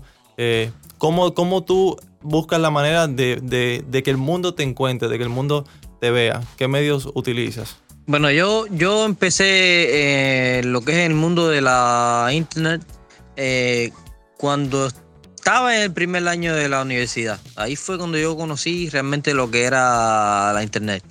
¿cómo, 0.98 1.36
¿cómo, 1.36 1.64
tú 1.64 1.98
buscas 2.22 2.60
la 2.60 2.72
manera 2.72 3.08
de, 3.08 3.36
de, 3.36 3.86
de 3.88 4.04
que 4.04 4.10
el 4.10 4.18
mundo 4.18 4.56
te 4.56 4.64
encuentre, 4.64 5.08
de 5.08 5.18
que 5.18 5.24
el 5.24 5.30
mundo 5.30 5.66
te 6.00 6.12
vea? 6.12 6.42
¿Qué 6.58 6.68
medios 6.68 7.10
utilizas? 7.14 7.78
Bueno, 8.08 8.30
yo, 8.30 8.68
yo 8.68 9.06
empecé 9.06 10.62
lo 10.64 10.82
que 10.82 10.92
es 10.92 11.10
el 11.10 11.16
mundo 11.16 11.50
de 11.50 11.62
la 11.62 12.30
internet 12.32 12.82
cuando 14.38 14.88
estaba 15.46 15.76
en 15.76 15.84
el 15.84 15.94
primer 15.94 16.28
año 16.28 16.56
de 16.56 16.68
la 16.70 16.82
universidad. 16.82 17.40
Ahí 17.56 17.76
fue 17.76 18.00
cuando 18.00 18.18
yo 18.18 18.36
conocí 18.36 18.90
realmente 18.90 19.36
lo 19.36 19.52
que 19.52 19.66
era 19.66 20.52
la 20.54 20.64
internet. 20.64 21.04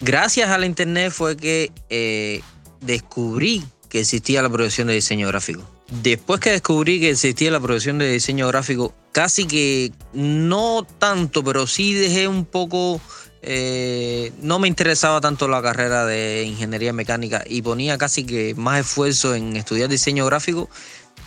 Gracias 0.00 0.50
a 0.50 0.58
la 0.58 0.66
internet 0.66 1.12
fue 1.12 1.36
que 1.36 1.72
eh, 1.90 2.40
descubrí 2.80 3.64
que 3.88 3.98
existía 3.98 4.42
la 4.42 4.48
profesión 4.48 4.86
de 4.86 4.94
diseño 4.94 5.26
gráfico. 5.26 5.68
Después 6.02 6.38
que 6.38 6.50
descubrí 6.50 7.00
que 7.00 7.10
existía 7.10 7.50
la 7.50 7.58
profesión 7.58 7.98
de 7.98 8.12
diseño 8.12 8.46
gráfico, 8.46 8.94
casi 9.10 9.44
que 9.46 9.90
no 10.12 10.86
tanto, 10.98 11.42
pero 11.42 11.66
sí 11.66 11.94
dejé 11.94 12.28
un 12.28 12.44
poco 12.44 13.00
eh, 13.46 14.32
no 14.40 14.58
me 14.58 14.68
interesaba 14.68 15.20
tanto 15.20 15.48
la 15.48 15.60
carrera 15.60 16.06
de 16.06 16.44
ingeniería 16.44 16.94
mecánica 16.94 17.44
y 17.46 17.60
ponía 17.60 17.98
casi 17.98 18.24
que 18.24 18.54
más 18.54 18.80
esfuerzo 18.80 19.34
en 19.34 19.56
estudiar 19.56 19.90
diseño 19.90 20.24
gráfico 20.24 20.70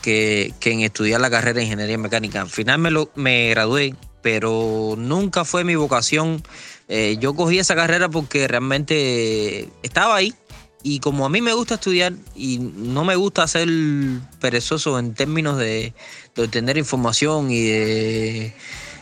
que, 0.02 0.54
en 0.62 0.82
estudiar 0.82 1.22
la 1.22 1.30
carrera 1.30 1.60
de 1.60 1.66
ingeniería 1.66 1.98
mecánica. 2.00 2.42
Al 2.42 2.50
final 2.50 2.80
me, 2.80 2.90
lo, 2.90 3.12
me 3.14 3.50
gradué, 3.52 3.94
pero 4.24 4.96
nunca 4.98 5.46
fue 5.46 5.64
mi 5.64 5.76
vocación. 5.76 6.42
Eh, 6.88 7.18
yo 7.20 7.36
cogí 7.36 7.60
esa 7.60 7.76
carrera 7.76 8.10
porque 8.10 8.48
realmente 8.48 9.70
estaba 9.84 10.16
ahí 10.16 10.34
y 10.82 11.00
como 11.00 11.24
a 11.26 11.30
mí 11.30 11.42
me 11.42 11.54
gusta 11.54 11.76
estudiar 11.76 12.14
y 12.36 12.58
no 12.58 13.04
me 13.04 13.16
gusta 13.16 13.48
ser 13.48 13.70
perezoso 14.40 14.98
en 14.98 15.14
términos 15.14 15.60
de, 15.60 15.94
de 16.36 16.44
obtener 16.44 16.78
información 16.78 17.52
y 17.52 17.64
de, 17.64 18.54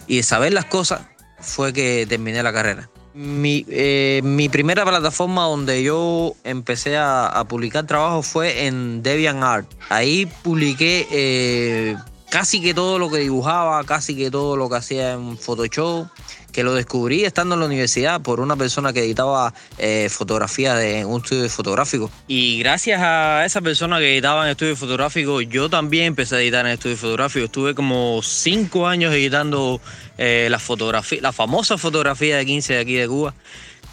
y 0.07 0.17
de 0.17 0.23
saber 0.23 0.51
las 0.51 0.65
cosas, 0.65 1.01
fue 1.39 1.71
que 1.71 2.05
terminé 2.09 2.43
la 2.43 2.51
carrera. 2.51 2.89
Mi, 3.15 3.65
eh, 3.69 4.19
mi, 4.25 4.49
primera 4.49 4.83
plataforma 4.83 5.43
donde 5.43 5.81
yo 5.81 6.35
empecé 6.43 6.97
a, 6.97 7.45
publicar 7.47 7.87
trabajo 7.87 8.21
fue 8.21 8.65
en 8.65 9.03
DeviantArt. 9.03 9.71
Ahí 9.89 10.25
publiqué 10.43 11.07
eh, 11.09 11.95
casi 12.35 12.59
que 12.59 12.73
todo 12.73 12.99
lo 12.99 13.09
que 13.09 13.19
dibujaba, 13.19 13.81
casi 13.85 14.13
que 14.13 14.29
todo 14.29 14.57
lo 14.57 14.67
que 14.67 14.75
hacía 14.75 15.13
en 15.13 15.37
Photoshop 15.37 16.09
que 16.51 16.63
lo 16.63 16.73
descubrí 16.73 17.23
estando 17.23 17.55
en 17.55 17.61
la 17.61 17.65
universidad 17.65 18.19
por 18.19 18.41
una 18.41 18.57
persona 18.57 18.91
que 18.91 18.99
editaba 18.99 19.53
eh, 19.77 20.09
fotografía 20.09 20.75
de 20.75 21.05
un 21.05 21.21
estudio 21.21 21.49
fotográfico. 21.49 22.11
Y 22.27 22.59
gracias 22.59 22.99
a 23.01 23.45
esa 23.45 23.61
persona 23.61 23.99
que 23.99 24.11
editaba 24.11 24.43
en 24.43 24.51
estudio 24.51 24.75
fotográfico, 24.75 25.39
yo 25.39 25.69
también 25.69 26.07
empecé 26.07 26.35
a 26.35 26.41
editar 26.41 26.65
en 26.65 26.73
estudio 26.73 26.97
fotográfico. 26.97 27.45
Estuve 27.45 27.73
como 27.73 28.19
cinco 28.21 28.85
años 28.85 29.13
editando 29.13 29.79
eh, 30.17 30.49
la 30.51 30.59
fotografía, 30.59 31.21
la 31.21 31.31
famosa 31.31 31.77
fotografía 31.77 32.35
de 32.35 32.45
15 32.45 32.73
de 32.73 32.79
aquí 32.79 32.95
de 32.95 33.07
Cuba, 33.07 33.33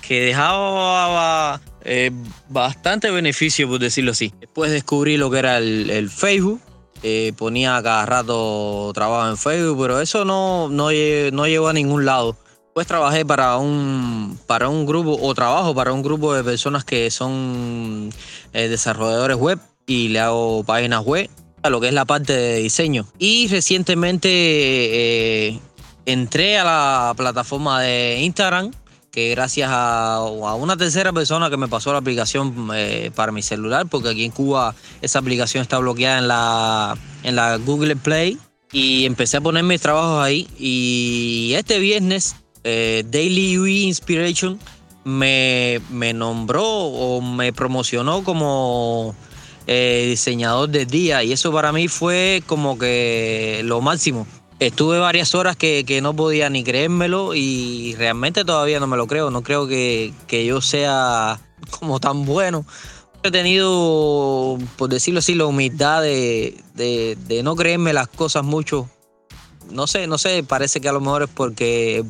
que 0.01 0.21
dejaba 0.21 1.61
eh, 1.85 2.11
bastante 2.49 3.09
beneficio, 3.13 3.69
por 3.69 3.79
decirlo 3.79 4.11
así. 4.11 4.33
Después 4.41 4.73
descubrí 4.73 5.17
lo 5.17 5.31
que 5.31 5.39
era 5.39 5.59
el, 5.59 6.11
Facebook. 6.11 6.61
Ponía 7.37 7.83
cada 7.83 8.07
rato 8.07 8.93
trabajo 8.95 9.29
en 9.31 9.37
Facebook, 9.37 9.83
pero 9.83 10.01
eso 10.01 10.25
no, 10.25 10.69
no, 10.69 10.89
no 11.33 11.47
llegó 11.47 11.69
a 11.69 11.73
ningún 11.73 12.05
lado. 12.05 12.37
Después 12.73 12.87
trabajé 12.87 13.27
para 13.27 13.59
un, 13.59 14.39
para 14.47 14.71
un 14.71 14.87
grupo, 14.87 15.19
o 15.21 15.35
trabajo 15.35 15.75
para 15.75 15.93
un 15.93 16.03
grupo 16.03 16.33
de 16.33 16.43
personas 16.43 16.85
que 16.85 17.11
son 17.11 18.09
eh, 18.55 18.69
desarrolladores 18.69 19.37
web 19.37 19.59
y 19.87 20.09
le 20.09 20.21
hago 20.21 20.65
páginas 20.65 21.05
web 21.05 21.29
a 21.63 21.69
lo 21.69 21.83
que 21.83 21.89
es 21.89 21.93
la 21.93 22.07
parte 22.07 22.33
de 22.33 22.57
diseño. 22.63 23.07
Y 23.19 23.49
recientemente 23.49 24.29
eh, 24.31 25.61
entré 26.07 26.59
a 26.59 26.65
la 26.65 27.15
plataforma 27.15 27.83
de 27.83 28.21
Instagram, 28.23 28.71
que 29.13 29.29
gracias 29.29 29.69
a, 29.71 30.23
una 30.23 30.77
tercera 30.77 31.13
persona 31.13 31.51
que 31.51 31.59
me 31.59 31.69
pasó 31.69 31.93
la 31.93 31.99
aplicación 31.99 32.71
eh, 32.75 33.11
para 33.15 33.31
mi 33.31 33.43
celular, 33.43 33.87
porque 33.87 34.09
aquí 34.09 34.25
en 34.25 34.33
Cuba 34.33 34.75
esa 35.03 35.19
aplicación 35.19 35.63
está 35.63 35.79
bloqueada 35.79 36.19
en 36.19 36.29
la, 36.29 36.97
en 37.23 37.37
la 37.37 37.59
Google 37.59 37.95
Play. 37.95 38.39
Y 38.73 39.05
empecé 39.05 39.37
a 39.37 39.43
poner 39.43 39.65
mis 39.65 39.83
trabajos 39.83 40.25
ahí. 40.25 40.49
Y 40.59 41.53
este 41.57 41.79
viernes 41.79 42.37
eh, 42.65 43.05
Daily 43.07 43.59
UI 43.59 43.83
Inspiration 43.83 44.59
me, 45.05 45.81
nombró 46.15 46.65
o 46.65 47.21
me 47.21 47.53
promocionó 47.53 48.25
como 48.25 49.15
eh, 49.67 50.07
diseñador 50.09 50.71
de 50.71 50.87
día 50.87 51.23
y 51.23 51.33
eso 51.33 51.53
para 51.53 51.73
mí 51.73 51.89
fue 51.89 52.43
como 52.47 52.79
que 52.79 53.61
lo 53.65 53.83
máximo. 53.83 54.27
Estuve 54.67 55.01
varias 55.01 55.35
horas 55.35 55.57
que, 55.57 56.01
no 56.01 56.15
podía 56.15 56.49
ni 56.49 56.63
creérmelo 56.63 57.35
y 57.35 57.97
realmente 57.97 58.45
todavía 58.45 58.79
no 58.79 58.87
me 58.87 58.97
lo 58.97 59.09
creo. 59.09 59.29
No 59.29 59.43
creo 59.43 59.67
que, 59.67 60.13
yo 60.31 60.61
sea 60.61 61.41
como 61.81 61.99
tan 61.99 62.25
bueno. 62.25 62.65
He 63.25 63.33
tenido, 63.33 64.59
por 64.77 64.89
decirlo 64.89 65.19
así, 65.19 65.35
la 65.35 65.47
humildad 65.47 66.03
de, 66.03 66.63
de, 66.75 67.19
de 67.27 67.43
no 67.43 67.57
creerme 67.57 67.93
las 67.93 68.07
cosas 68.07 68.45
mucho. 68.45 68.89
No 69.69 69.89
sé, 69.89 70.07
no 70.07 70.17
sé, 70.17 70.45
parece 70.45 70.81
que 70.81 70.89
a 70.89 70.93
lo 70.93 71.01
mejor 71.01 71.25
es 71.25 71.31
porque 71.33 72.05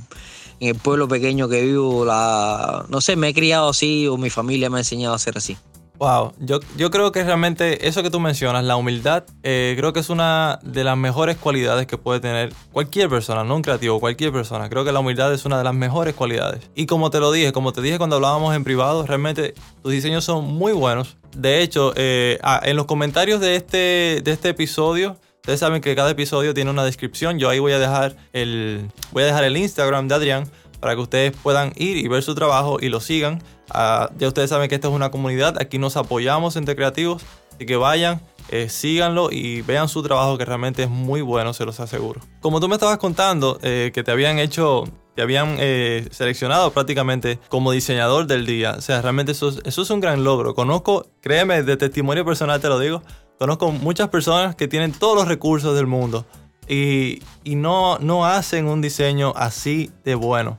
en 0.60 0.68
el 0.68 0.74
pueblo 0.74 1.08
pequeño 1.08 1.48
que 1.48 1.62
vivo, 1.62 2.04
la, 2.04 2.84
no 2.90 3.00
sé, 3.00 3.16
me 3.16 3.28
he 3.28 3.34
criado 3.34 3.70
así 3.70 4.06
o 4.06 4.18
mi 4.18 4.28
familia 4.28 4.68
me 4.68 4.76
ha 4.76 4.80
enseñado 4.80 5.14
a 5.14 5.18
ser 5.18 5.38
así. 5.38 5.56
Wow, 6.02 6.32
yo, 6.40 6.58
yo 6.76 6.90
creo 6.90 7.12
que 7.12 7.22
realmente 7.22 7.86
eso 7.86 8.02
que 8.02 8.10
tú 8.10 8.18
mencionas, 8.18 8.64
la 8.64 8.74
humildad, 8.74 9.22
eh, 9.44 9.74
creo 9.78 9.92
que 9.92 10.00
es 10.00 10.10
una 10.10 10.58
de 10.64 10.82
las 10.82 10.96
mejores 10.96 11.36
cualidades 11.36 11.86
que 11.86 11.96
puede 11.96 12.18
tener 12.18 12.52
cualquier 12.72 13.08
persona, 13.08 13.44
no 13.44 13.54
un 13.54 13.62
creativo, 13.62 14.00
cualquier 14.00 14.32
persona. 14.32 14.68
Creo 14.68 14.84
que 14.84 14.90
la 14.90 14.98
humildad 14.98 15.32
es 15.32 15.44
una 15.44 15.58
de 15.58 15.62
las 15.62 15.74
mejores 15.74 16.14
cualidades. 16.14 16.68
Y 16.74 16.86
como 16.86 17.10
te 17.10 17.20
lo 17.20 17.30
dije, 17.30 17.52
como 17.52 17.72
te 17.72 17.82
dije 17.82 17.98
cuando 17.98 18.16
hablábamos 18.16 18.52
en 18.56 18.64
privado, 18.64 19.06
realmente 19.06 19.54
tus 19.80 19.92
diseños 19.92 20.24
son 20.24 20.44
muy 20.44 20.72
buenos. 20.72 21.18
De 21.36 21.62
hecho, 21.62 21.92
eh, 21.94 22.40
ah, 22.42 22.60
en 22.64 22.74
los 22.74 22.86
comentarios 22.86 23.40
de 23.40 23.54
este, 23.54 24.22
de 24.24 24.32
este 24.32 24.48
episodio, 24.48 25.20
Ustedes 25.42 25.58
saben 25.58 25.80
que 25.80 25.96
cada 25.96 26.08
episodio 26.08 26.54
tiene 26.54 26.70
una 26.70 26.84
descripción. 26.84 27.40
Yo 27.40 27.48
ahí 27.48 27.58
voy 27.58 27.72
a 27.72 27.80
dejar 27.80 28.14
el, 28.32 28.88
voy 29.10 29.24
a 29.24 29.26
dejar 29.26 29.42
el 29.42 29.56
Instagram 29.56 30.06
de 30.06 30.14
Adrián 30.14 30.48
para 30.82 30.94
que 30.94 31.00
ustedes 31.00 31.32
puedan 31.42 31.72
ir 31.76 31.96
y 31.96 32.08
ver 32.08 32.22
su 32.22 32.34
trabajo 32.34 32.76
y 32.78 32.90
lo 32.90 33.00
sigan. 33.00 33.42
Ah, 33.70 34.10
ya 34.18 34.28
ustedes 34.28 34.50
saben 34.50 34.68
que 34.68 34.74
esta 34.74 34.88
es 34.88 34.94
una 34.94 35.10
comunidad. 35.10 35.56
Aquí 35.58 35.78
nos 35.78 35.96
apoyamos 35.96 36.56
entre 36.56 36.76
creativos. 36.76 37.22
Así 37.54 37.64
que 37.64 37.76
vayan, 37.76 38.20
eh, 38.50 38.68
síganlo 38.68 39.30
y 39.30 39.62
vean 39.62 39.88
su 39.88 40.02
trabajo 40.02 40.36
que 40.36 40.44
realmente 40.44 40.82
es 40.82 40.90
muy 40.90 41.22
bueno, 41.22 41.54
se 41.54 41.64
los 41.64 41.80
aseguro. 41.80 42.20
Como 42.40 42.60
tú 42.60 42.68
me 42.68 42.74
estabas 42.74 42.98
contando 42.98 43.58
eh, 43.62 43.92
que 43.94 44.02
te 44.02 44.10
habían 44.10 44.38
hecho 44.38 44.84
te 45.14 45.20
habían 45.20 45.56
eh, 45.58 46.08
seleccionado 46.10 46.70
prácticamente 46.72 47.38
como 47.48 47.70
diseñador 47.70 48.26
del 48.26 48.46
día. 48.46 48.76
O 48.78 48.80
sea, 48.80 49.02
realmente 49.02 49.32
eso, 49.32 49.52
eso 49.62 49.82
es 49.82 49.90
un 49.90 50.00
gran 50.00 50.24
logro. 50.24 50.54
Conozco, 50.54 51.06
créeme, 51.20 51.62
de 51.62 51.76
testimonio 51.76 52.24
personal 52.24 52.62
te 52.62 52.68
lo 52.68 52.78
digo, 52.78 53.02
Conozco 53.42 53.72
muchas 53.72 54.08
personas 54.08 54.54
que 54.54 54.68
tienen 54.68 54.92
todos 54.92 55.16
los 55.16 55.26
recursos 55.26 55.74
del 55.74 55.88
mundo 55.88 56.24
y, 56.68 57.18
no, 57.44 57.98
no 57.98 58.24
hacen 58.24 58.68
un 58.68 58.80
diseño 58.80 59.32
así 59.34 59.90
de 60.04 60.14
bueno. 60.14 60.58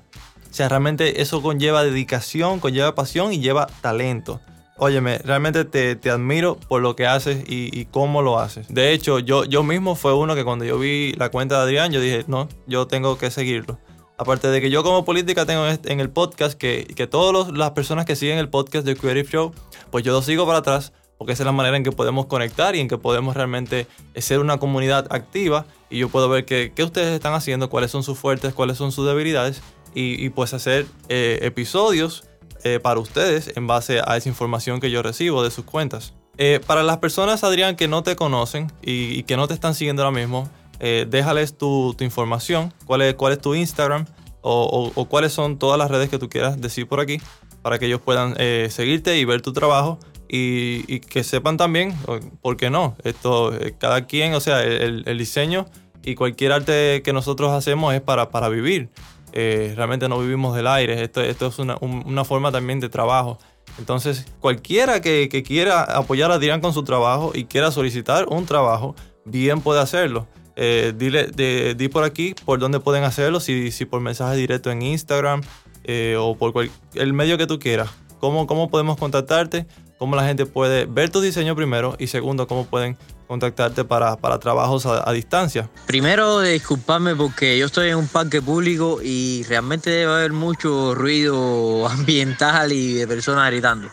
O 0.54 0.56
sea, 0.56 0.70
realmente 0.70 1.24
eso 1.24 1.42
conlleva 1.42 1.84
dedicación, 1.84 2.60
conlleva 2.60 2.94
pasión 2.94 3.34
y 3.34 3.40
lleva 3.40 3.66
talento. 3.82 4.40
Óyeme, 4.78 5.18
realmente 5.18 5.66
te, 5.66 6.12
admiro 6.12 6.58
por 6.68 6.80
lo 6.80 6.96
que 6.96 7.08
haces 7.08 7.44
y, 7.48 7.86
cómo 7.86 8.22
lo 8.22 8.38
haces. 8.38 8.72
De 8.72 8.94
hecho, 8.94 9.18
yo, 9.18 9.46
yo 9.46 9.64
mismo 9.64 9.96
fue 9.96 10.14
uno 10.14 10.36
que 10.36 10.44
cuando 10.44 10.64
yo 10.64 10.78
vi 10.78 11.14
la 11.14 11.30
cuenta 11.30 11.56
de 11.56 11.64
Adrián, 11.64 11.92
yo 11.92 12.00
dije, 12.00 12.26
no, 12.28 12.50
yo 12.68 12.86
tengo 12.86 13.18
que 13.18 13.32
seguirlo. 13.32 13.80
Aparte 14.20 14.48
de 14.50 14.62
que 14.62 14.70
yo 14.70 14.84
como 14.84 15.04
política 15.04 15.48
tengo 15.48 15.66
en 15.66 16.00
el 16.00 16.12
podcast 16.12 16.56
que, 16.56 16.86
que 16.86 17.08
todas 17.08 17.52
las 17.52 17.72
personas 17.72 18.06
que 18.06 18.16
siguen 18.16 18.38
el 18.38 18.48
podcast 18.48 18.86
de 18.86 18.96
Creative 18.96 19.28
Show, 19.28 19.54
pues 19.90 20.04
yo 20.04 20.14
lo 20.14 20.22
sigo 20.22 20.46
para 20.46 20.60
atrás 20.60 20.94
porque 21.18 21.34
esa 21.34 21.44
es 21.44 21.46
la 21.46 21.52
manera 21.52 21.78
en 21.78 21.84
que 21.84 21.92
podemos 21.92 22.26
conectar 22.26 22.76
y 22.76 22.80
en 22.80 22.88
que 22.88 22.98
podemos 22.98 23.36
realmente 23.36 23.88
ser 24.18 24.40
una 24.40 24.58
comunidad 24.58 25.08
activa 25.10 25.66
y 25.90 26.00
yo 26.00 26.10
puedo 26.10 26.28
ver 26.28 26.46
qué, 26.46 26.72
ustedes 26.84 27.14
están 27.14 27.34
haciendo, 27.34 27.70
cuáles 27.70 27.92
son 27.92 28.04
sus 28.04 28.20
fuertes, 28.20 28.54
cuáles 28.54 28.78
son 28.78 28.92
sus 28.92 29.08
debilidades 29.08 29.62
y, 29.96 30.30
pues 30.30 30.54
hacer 30.54 30.86
eh, 31.10 31.40
episodios 31.42 32.24
eh, 32.64 32.80
para 32.82 33.00
ustedes 33.00 33.52
en 33.56 33.68
base 33.68 34.02
a 34.06 34.18
esa 34.18 34.30
información 34.30 34.80
que 34.80 34.90
yo 34.90 35.02
recibo 35.02 35.44
de 35.44 35.52
sus 35.52 35.66
cuentas. 35.66 36.14
Eh, 36.38 36.60
para 36.66 36.84
las 36.84 36.98
personas, 36.98 37.44
Adrián, 37.44 37.76
que 37.76 37.88
no 37.88 38.04
te 38.04 38.16
conocen 38.16 38.72
y, 38.82 39.24
que 39.24 39.38
no 39.38 39.48
te 39.48 39.54
están 39.54 39.76
siguiendo 39.76 40.04
ahora 40.04 40.18
mismo, 40.18 40.50
déjales 40.80 41.58
tu, 41.58 41.96
información, 42.02 42.74
cuál 42.86 43.04
es, 43.04 43.14
cuál 43.14 43.32
es 43.32 43.40
tu 43.40 43.56
Instagram 43.56 44.06
o, 44.42 45.08
cuáles 45.10 45.32
son 45.32 45.58
todas 45.58 45.78
las 45.78 45.90
redes 45.90 46.10
que 46.10 46.20
tú 46.20 46.28
quieras 46.28 46.60
decir 46.60 46.88
por 46.88 47.00
aquí 47.00 47.22
para 47.62 47.80
que 47.80 47.86
ellos 47.86 48.02
puedan 48.02 48.36
seguirte 48.70 49.18
y 49.18 49.24
ver 49.24 49.42
tu 49.42 49.54
trabajo 49.54 49.98
y, 50.28 51.00
que 51.00 51.24
sepan 51.24 51.56
también, 51.56 51.96
¿por 52.42 52.58
qué 52.58 52.70
no? 52.70 52.98
Esto, 53.06 53.54
cada 53.78 54.06
quien, 54.08 54.34
o 54.34 54.42
sea, 54.42 54.62
el, 54.62 55.04
el 55.06 55.18
diseño 55.18 55.68
y 56.04 56.16
cualquier 56.16 56.52
arte 56.52 57.02
que 57.02 57.14
nosotros 57.14 57.52
hacemos 57.52 57.94
es 57.94 58.02
para, 58.02 58.30
para 58.30 58.50
vivir. 58.50 58.90
Eh, 59.36 59.74
realmente 59.76 60.08
no 60.08 60.20
vivimos 60.20 60.56
del 60.56 60.68
aire, 60.68 61.04
esto, 61.04 61.20
esto 61.22 61.48
es 61.48 61.58
una, 61.58 61.76
una, 61.82 62.24
forma 62.24 62.52
también 62.52 62.80
de 62.80 62.88
trabajo. 62.88 63.40
Entonces, 63.80 64.28
cualquiera 64.40 65.02
que, 65.02 65.28
quiera 65.44 65.82
apoyar 65.82 66.30
a 66.32 66.36
Adrián 66.36 66.62
con 66.62 66.72
su 66.72 66.84
trabajo 66.84 67.32
y 67.34 67.46
quiera 67.46 67.72
solicitar 67.72 68.28
un 68.30 68.46
trabajo, 68.46 68.96
bien 69.26 69.62
puede 69.62 69.82
hacerlo. 69.82 70.28
Eh, 70.56 70.94
dile, 70.96 71.32
di 71.74 71.88
por 71.88 72.04
aquí 72.04 72.36
por 72.46 72.60
dónde 72.60 72.80
pueden 72.80 73.04
hacerlo, 73.04 73.40
si, 73.40 73.72
si 73.72 73.86
por 73.86 74.02
mensaje 74.02 74.36
directo 74.36 74.70
en 74.70 74.84
Instagram 74.84 75.42
eh, 75.84 76.16
o 76.20 76.36
por 76.36 76.54
el 76.94 77.14
medio 77.14 77.36
que 77.40 77.48
tú 77.48 77.58
quieras. 77.58 77.90
¿Cómo, 78.20 78.46
¿Cómo 78.46 78.70
podemos 78.70 78.98
contactarte? 78.98 79.66
¿Cómo 79.98 80.16
la 80.16 80.26
gente 80.26 80.46
puede 80.46 80.86
ver 80.86 81.10
tu 81.10 81.22
diseño 81.22 81.56
primero? 81.56 81.96
Y 81.98 82.06
segundo, 82.06 82.46
¿cómo 82.48 82.66
pueden 82.66 82.98
contactarte 83.28 83.84
para, 83.84 84.16
para 84.18 84.40
trabajos 84.40 84.86
a, 84.86 85.12
distancia? 85.12 85.70
Primero, 85.86 86.42
disculparme 86.42 87.16
porque 87.16 87.58
yo 87.58 87.66
estoy 87.66 87.90
en 87.90 87.98
un 87.98 88.08
parque 88.08 88.42
público 88.42 89.00
y 89.04 89.44
realmente 89.48 89.90
debe 89.90 90.14
haber 90.14 90.34
mucho 90.34 90.96
ruido 90.96 91.88
ambiental 91.90 92.72
y 92.72 92.94
de 92.94 93.08
personas 93.08 93.50
gritando. 93.50 93.90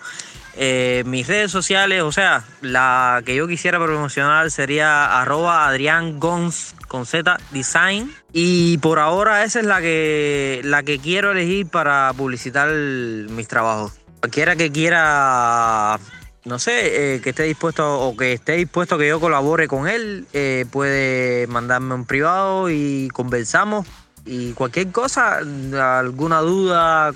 Eh, 0.57 1.05
mis 1.07 1.27
redes 1.27 1.51
sociales, 1.51 2.03
o 2.03 2.13
sea, 2.13 2.45
la 2.61 3.23
que 3.25 3.35
yo 3.35 3.47
quisiera 3.47 3.79
promocionar 3.79 4.51
sería 4.51 5.21
arroba 5.21 5.67
Adrián 5.67 6.19
con 6.19 6.53
Z 6.53 7.39
Design. 7.51 8.15
Y 8.33 8.79
por 8.79 8.99
ahora 8.99 9.45
esa 9.45 9.61
es 9.61 9.67
la 9.67 9.81
que, 9.81 10.61
la 10.65 10.83
que 10.83 10.99
quiero 10.99 11.33
elegir 11.33 11.69
para 11.69 12.13
publicitar 12.17 12.69
mis 12.71 13.49
trabajos. 13.49 13.93
Cualquiera 14.21 14.55
que 14.55 14.71
quiera 14.71 15.99
no 16.45 16.59
sé, 16.59 17.15
eh, 17.15 17.21
que 17.21 17.31
esté 17.31 17.45
dispuesto 17.45 18.01
o 18.01 18.17
que 18.17 18.33
esté 18.33 18.53
dispuesto 18.53 18.95
a 18.95 18.99
que 18.99 19.09
yo 19.09 19.21
colabore 19.21 19.69
con 19.69 19.89
él, 19.89 20.27
eh, 20.33 20.65
puede 20.71 21.47
mandarme 21.47 21.95
un 21.95 22.07
privado 22.07 22.71
y 22.71 23.09
conversamos. 23.13 23.87
Y 24.25 24.53
cualquier 24.53 24.91
cosa, 24.91 25.39
alguna 25.99 26.41
duda, 26.41 27.13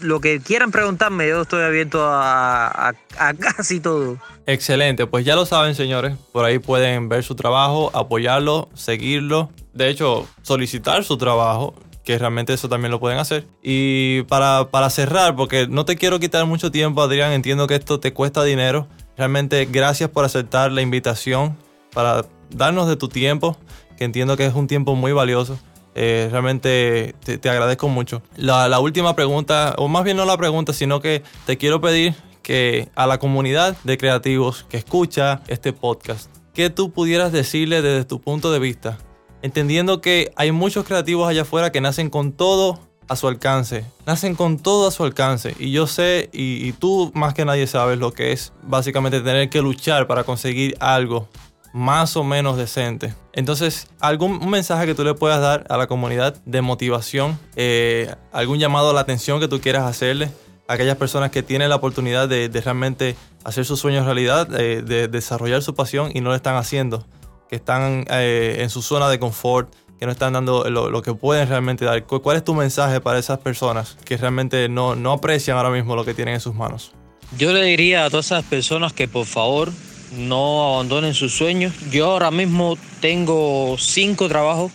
lo 0.00 0.20
que 0.20 0.40
quieran 0.40 0.70
preguntarme, 0.70 1.28
yo 1.28 1.42
estoy 1.42 1.62
abierto 1.62 2.04
a, 2.04 2.94
a, 3.18 3.34
casi 3.38 3.80
todo. 3.80 4.18
Excelente, 4.46 5.06
pues 5.06 5.24
ya 5.24 5.34
lo 5.34 5.46
saben 5.46 5.74
señores, 5.74 6.16
por 6.32 6.44
ahí 6.44 6.58
pueden 6.58 7.08
ver 7.08 7.22
su 7.22 7.34
trabajo, 7.34 7.90
apoyarlo, 7.94 8.68
seguirlo, 8.74 9.50
de 9.74 9.90
hecho 9.90 10.26
solicitar 10.42 11.04
su 11.04 11.18
trabajo 11.18 11.74
que 12.08 12.16
realmente 12.16 12.54
eso 12.54 12.70
también 12.70 12.90
lo 12.90 13.00
pueden 13.00 13.18
hacer. 13.18 13.46
Y 13.62 14.22
para, 14.22 14.70
para 14.70 14.88
cerrar, 14.88 15.36
porque 15.36 15.66
no 15.68 15.84
te 15.84 15.96
quiero 15.96 16.18
quitar 16.18 16.46
mucho 16.46 16.70
tiempo, 16.70 17.02
Adrián, 17.02 17.32
entiendo 17.32 17.66
que 17.66 17.74
esto 17.74 18.00
te 18.00 18.14
cuesta 18.14 18.42
dinero. 18.44 18.88
Realmente 19.18 19.68
gracias 19.70 20.08
por 20.08 20.24
aceptar 20.24 20.72
la 20.72 20.80
invitación, 20.80 21.58
para 21.92 22.24
darnos 22.48 22.88
de 22.88 22.96
tu 22.96 23.08
tiempo, 23.10 23.58
que 23.98 24.04
entiendo 24.04 24.38
que 24.38 24.46
es 24.46 24.54
un 24.54 24.68
tiempo 24.68 24.94
muy 24.94 25.12
valioso. 25.12 25.58
Eh, 25.94 26.30
realmente 26.32 27.14
te, 27.22 27.50
agradezco 27.50 27.90
mucho. 27.90 28.22
La, 28.36 28.68
la, 28.68 28.80
última 28.80 29.14
pregunta, 29.14 29.74
o 29.76 29.86
más 29.86 30.02
bien 30.02 30.16
no 30.16 30.24
la 30.24 30.38
pregunta, 30.38 30.72
sino 30.72 31.00
que 31.00 31.22
te 31.44 31.58
quiero 31.58 31.82
pedir 31.82 32.14
que 32.40 32.88
a 32.94 33.06
la 33.06 33.18
comunidad 33.18 33.76
de 33.84 33.98
creativos 33.98 34.64
que 34.70 34.78
escucha 34.78 35.42
este 35.46 35.74
podcast, 35.74 36.30
que 36.54 36.70
tú 36.70 36.90
pudieras 36.90 37.32
decirle 37.32 37.82
desde 37.82 38.06
tu 38.06 38.18
punto 38.18 38.50
de 38.50 38.60
vista 38.60 38.96
entendiendo 39.42 40.00
que 40.00 40.32
hay 40.36 40.52
muchos 40.52 40.84
creativos 40.84 41.28
allá 41.28 41.42
afuera 41.42 41.72
que 41.72 41.80
nacen 41.80 42.10
con 42.10 42.32
todo 42.32 42.80
a 43.08 43.16
su 43.16 43.26
alcance, 43.26 43.84
nacen 44.06 44.34
con 44.34 44.58
todo 44.58 44.88
a 44.88 44.90
su 44.90 45.02
alcance. 45.02 45.54
Y 45.58 45.72
yo 45.72 45.86
sé 45.86 46.28
y, 46.32 46.72
tú 46.72 47.10
más 47.14 47.34
que 47.34 47.44
nadie 47.44 47.66
sabes 47.66 47.98
lo 47.98 48.12
que 48.12 48.32
es 48.32 48.52
básicamente 48.62 49.20
tener 49.20 49.48
que 49.48 49.62
luchar 49.62 50.06
para 50.06 50.24
conseguir 50.24 50.76
algo 50.80 51.28
más 51.72 52.16
o 52.16 52.24
menos 52.24 52.56
decente. 52.56 53.14
Entonces, 53.32 53.88
algún 54.00 54.48
mensaje 54.50 54.86
que 54.86 54.94
tú 54.94 55.04
le 55.04 55.14
puedas 55.14 55.40
dar 55.40 55.66
a 55.68 55.76
la 55.76 55.86
comunidad 55.86 56.36
de 56.44 56.60
motivación, 56.60 57.38
eh, 57.56 58.14
algún 58.32 58.58
llamado 58.58 58.90
a 58.90 58.92
la 58.92 59.00
atención 59.00 59.40
que 59.40 59.48
tú 59.48 59.60
quieras 59.60 59.84
hacerle 59.84 60.30
a 60.66 60.74
aquellas 60.74 60.96
personas 60.96 61.30
que 61.30 61.42
tienen 61.42 61.70
la 61.70 61.76
oportunidad 61.76 62.28
de, 62.28 62.48
realmente 62.48 63.16
hacer 63.44 63.64
sus 63.64 63.80
sueños 63.80 64.04
realidad, 64.04 64.46
de 64.46 65.08
desarrollar 65.08 65.62
su 65.62 65.74
pasión 65.74 66.10
y 66.12 66.20
no 66.20 66.30
lo 66.30 66.34
están 66.34 66.56
haciendo 66.56 67.06
que 67.48 67.56
están 67.56 68.04
eh, 68.10 68.58
en 68.60 68.70
su 68.70 68.82
zona 68.82 69.08
de 69.08 69.18
confort, 69.18 69.72
que 69.98 70.06
no 70.06 70.12
están 70.12 70.32
dando 70.32 70.68
lo, 70.70 71.02
que 71.02 71.14
pueden 71.14 71.48
realmente 71.48 71.84
dar. 71.84 72.04
¿Cuál 72.04 72.36
es 72.36 72.44
tu 72.44 72.54
mensaje 72.54 73.00
para 73.00 73.18
esas 73.18 73.38
personas 73.38 73.96
que 74.04 74.16
realmente 74.16 74.68
no, 74.68 74.94
no 74.94 75.12
aprecian 75.12 75.56
ahora 75.56 75.70
mismo 75.70 75.96
lo 75.96 76.04
que 76.04 76.14
tienen 76.14 76.34
en 76.34 76.40
sus 76.40 76.54
manos? 76.54 76.92
Yo 77.36 77.52
le 77.52 77.62
diría 77.62 78.04
a 78.04 78.10
todas 78.10 78.26
esas 78.26 78.44
personas 78.44 78.92
que 78.92 79.08
por 79.08 79.26
favor 79.26 79.72
no 80.16 80.74
abandonen 80.74 81.14
sus 81.14 81.34
sueños. 81.34 81.74
Yo 81.90 82.12
ahora 82.12 82.30
mismo 82.30 82.78
tengo 83.00 83.76
cinco 83.78 84.28
trabajos, 84.28 84.72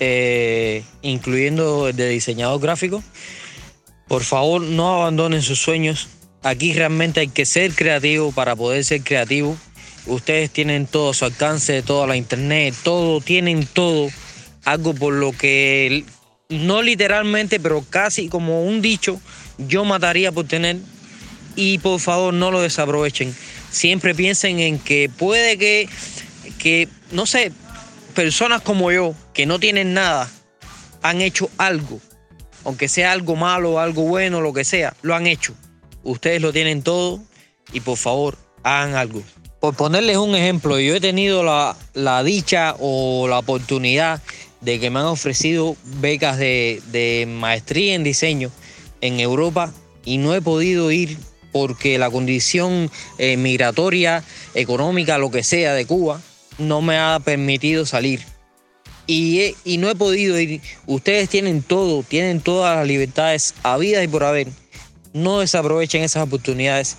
eh, 0.00 0.84
incluyendo 1.02 1.88
el 1.88 1.96
de 1.96 2.08
diseñador 2.08 2.60
gráfico. 2.60 3.02
Por 4.08 4.22
favor, 4.22 4.62
no 4.62 5.02
abandonen 5.02 5.42
sus 5.42 5.60
sueños. 5.60 6.08
Aquí 6.42 6.72
realmente 6.72 7.20
hay 7.20 7.28
que 7.28 7.44
ser 7.44 7.74
creativo 7.74 8.32
para 8.32 8.54
poder 8.56 8.84
ser 8.84 9.02
creativo. 9.02 9.56
Ustedes 10.06 10.50
tienen 10.50 10.86
todo 10.86 11.12
su 11.12 11.24
alcance, 11.24 11.82
toda 11.82 12.06
la 12.06 12.16
internet, 12.16 12.74
todo, 12.82 13.20
tienen 13.20 13.66
todo. 13.66 14.08
Algo 14.64 14.94
por 14.94 15.14
lo 15.14 15.32
que, 15.32 16.04
no 16.48 16.82
literalmente, 16.82 17.58
pero 17.58 17.84
casi 17.88 18.28
como 18.28 18.64
un 18.64 18.80
dicho, 18.82 19.20
yo 19.58 19.84
mataría 19.84 20.30
por 20.32 20.46
tener. 20.46 20.76
Y 21.56 21.78
por 21.78 22.00
favor 22.00 22.34
no 22.34 22.50
lo 22.50 22.60
desaprovechen. 22.60 23.34
Siempre 23.70 24.14
piensen 24.14 24.60
en 24.60 24.78
que 24.78 25.10
puede 25.16 25.56
que, 25.58 25.88
que, 26.58 26.88
no 27.10 27.26
sé, 27.26 27.50
personas 28.14 28.62
como 28.62 28.92
yo, 28.92 29.14
que 29.32 29.46
no 29.46 29.58
tienen 29.58 29.94
nada, 29.94 30.30
han 31.02 31.20
hecho 31.20 31.50
algo. 31.58 32.00
Aunque 32.64 32.88
sea 32.88 33.12
algo 33.12 33.36
malo, 33.36 33.80
algo 33.80 34.02
bueno, 34.02 34.40
lo 34.40 34.52
que 34.52 34.64
sea, 34.64 34.94
lo 35.02 35.14
han 35.14 35.26
hecho. 35.26 35.54
Ustedes 36.02 36.40
lo 36.40 36.52
tienen 36.52 36.82
todo 36.82 37.22
y 37.72 37.80
por 37.80 37.96
favor 37.96 38.38
hagan 38.62 38.94
algo. 38.94 39.22
Por 39.66 39.74
ponerles 39.74 40.16
un 40.16 40.36
ejemplo, 40.36 40.78
yo 40.78 40.94
he 40.94 41.00
tenido 41.00 41.42
la, 41.42 42.22
dicha 42.22 42.76
o 42.78 43.26
la 43.26 43.40
oportunidad 43.40 44.22
de 44.60 44.78
que 44.78 44.90
me 44.90 45.00
han 45.00 45.06
ofrecido 45.06 45.76
becas 45.98 46.38
de, 46.38 47.26
maestría 47.28 47.96
en 47.96 48.04
diseño 48.04 48.52
en 49.00 49.18
Europa 49.18 49.72
y 50.04 50.18
no 50.18 50.36
he 50.36 50.40
podido 50.40 50.92
ir 50.92 51.18
porque 51.50 51.98
la 51.98 52.10
condición 52.10 52.92
eh, 53.18 53.36
migratoria, 53.36 54.22
económica, 54.54 55.18
lo 55.18 55.32
que 55.32 55.42
sea 55.42 55.74
de 55.74 55.84
Cuba, 55.84 56.22
no 56.58 56.80
me 56.80 56.96
ha 56.96 57.18
permitido 57.18 57.86
salir. 57.86 58.20
Y, 59.08 59.56
y, 59.64 59.78
no 59.78 59.90
he 59.90 59.96
podido 59.96 60.38
ir. 60.38 60.60
Ustedes 60.86 61.28
tienen 61.28 61.60
todo, 61.60 62.04
tienen 62.04 62.40
todas 62.40 62.76
las 62.76 62.86
libertades 62.86 63.52
habidas 63.64 64.04
y 64.04 64.08
por 64.08 64.22
haber. 64.22 64.46
No 65.12 65.40
desaprovechen 65.40 66.04
esas 66.04 66.22
oportunidades 66.22 66.98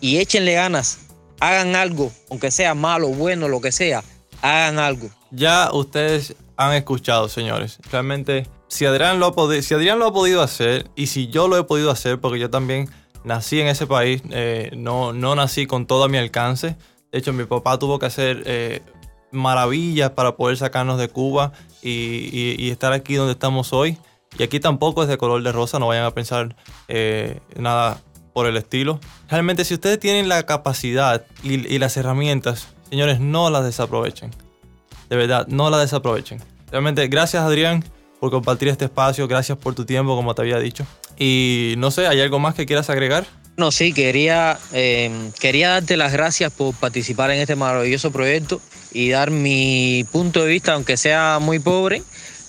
y 0.00 0.16
échenle 0.16 0.54
ganas 0.54 0.98
hagan 1.40 1.74
algo, 1.76 2.12
aunque 2.30 2.50
sea 2.50 2.74
malo, 2.74 3.08
bueno, 3.08 3.48
lo 3.48 3.60
que 3.60 3.72
sea, 3.72 4.02
hagan 4.42 4.78
algo. 4.78 5.08
Ya 5.30 5.70
ustedes 5.72 6.34
han 6.56 6.74
escuchado, 6.74 7.28
señores. 7.28 7.78
Realmente, 7.90 8.46
si 8.68 8.84
Adrián 8.84 9.18
lo 9.20 9.26
ha, 9.26 9.62
si 9.62 9.74
Adrián 9.74 9.98
lo 9.98 10.06
ha 10.06 10.12
podido 10.12 10.42
hacer 10.42 10.90
y 10.96 11.06
si 11.06 11.28
yo 11.28 11.48
lo 11.48 11.56
he 11.56 11.64
podido 11.64 11.90
hacer, 11.90 12.20
porque 12.20 12.38
yo 12.38 12.50
también 12.50 12.90
nací 13.24 13.60
en 13.60 13.68
ese 13.68 13.86
país, 13.86 14.22
eh, 14.30 14.70
no, 14.76 15.12
no 15.12 15.34
nací 15.34 15.66
con 15.66 15.86
todo 15.86 16.04
a 16.04 16.08
mi 16.08 16.18
alcance. 16.18 16.76
De 17.12 17.18
hecho, 17.18 17.32
mi 17.32 17.44
papá 17.44 17.78
tuvo 17.78 17.98
que 17.98 18.06
hacer 18.06 18.42
eh, 18.46 18.82
maravillas 19.30 20.10
para 20.10 20.36
poder 20.36 20.56
sacarnos 20.56 20.98
de 20.98 21.08
Cuba 21.08 21.52
y, 21.82 22.70
estar 22.70 22.92
aquí 22.92 23.14
donde 23.14 23.32
estamos 23.32 23.72
hoy. 23.72 23.98
Y 24.38 24.42
aquí 24.42 24.60
tampoco 24.60 25.02
es 25.02 25.08
de 25.08 25.16
color 25.16 25.42
de 25.42 25.52
rosa, 25.52 25.78
no 25.78 25.86
vayan 25.86 26.04
a 26.04 26.10
pensar 26.10 26.54
eh, 26.88 27.40
nada 27.56 28.02
por 28.32 28.46
el 28.46 28.56
estilo. 28.56 29.00
Realmente 29.28 29.64
si 29.64 29.74
ustedes 29.74 29.98
tienen 29.98 30.28
la 30.28 30.44
capacidad 30.44 31.24
y, 31.42 31.78
las 31.78 31.96
herramientas, 31.96 32.68
señores, 32.90 33.20
no 33.20 33.50
las 33.50 33.64
desaprovechen. 33.64 34.30
De 35.08 35.16
verdad, 35.16 35.46
no 35.48 35.70
las 35.70 35.80
desaprovechen. 35.80 36.42
Realmente, 36.70 37.06
gracias 37.08 37.42
Adrián 37.42 37.84
por 38.20 38.30
compartir 38.30 38.68
este 38.68 38.86
espacio, 38.86 39.28
gracias 39.28 39.56
por 39.58 39.74
tu 39.74 39.84
tiempo, 39.84 40.16
como 40.16 40.34
te 40.34 40.42
había 40.42 40.58
dicho. 40.58 40.86
Y 41.18 41.74
no 41.78 41.90
sé, 41.90 42.06
¿hay 42.06 42.20
algo 42.20 42.38
más 42.38 42.54
que 42.54 42.66
quieras 42.66 42.90
agregar? 42.90 43.26
No, 43.56 43.72
sí, 43.72 43.92
quería, 43.92 44.58
eh, 44.72 45.10
quería 45.40 45.70
darte 45.70 45.96
las 45.96 46.12
gracias 46.12 46.52
por 46.52 46.74
participar 46.74 47.30
en 47.32 47.40
este 47.40 47.56
maravilloso 47.56 48.12
proyecto 48.12 48.60
y 48.92 49.10
dar 49.10 49.30
mi 49.30 50.06
punto 50.12 50.44
de 50.44 50.50
vista, 50.52 50.74
aunque 50.74 50.96
sea 50.96 51.38
muy 51.40 51.58
pobre, 51.58 52.02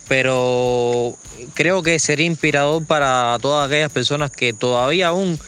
pero 0.07 1.15
creo 1.55 1.81
que 1.81 1.97
sería 1.97 2.27
inspirador 2.27 2.85
para 2.85 3.37
todas 3.41 3.67
aquellas 3.67 3.91
personas 3.91 4.29
que 4.29 4.53
todavía 4.53 5.07
aún 5.07 5.39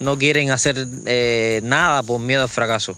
no 0.00 0.18
quieren 0.18 0.50
hacer 0.50 0.86
eh, 1.06 1.60
nada 1.62 2.02
por 2.02 2.20
miedo 2.20 2.42
al 2.42 2.48
fracaso. 2.48 2.96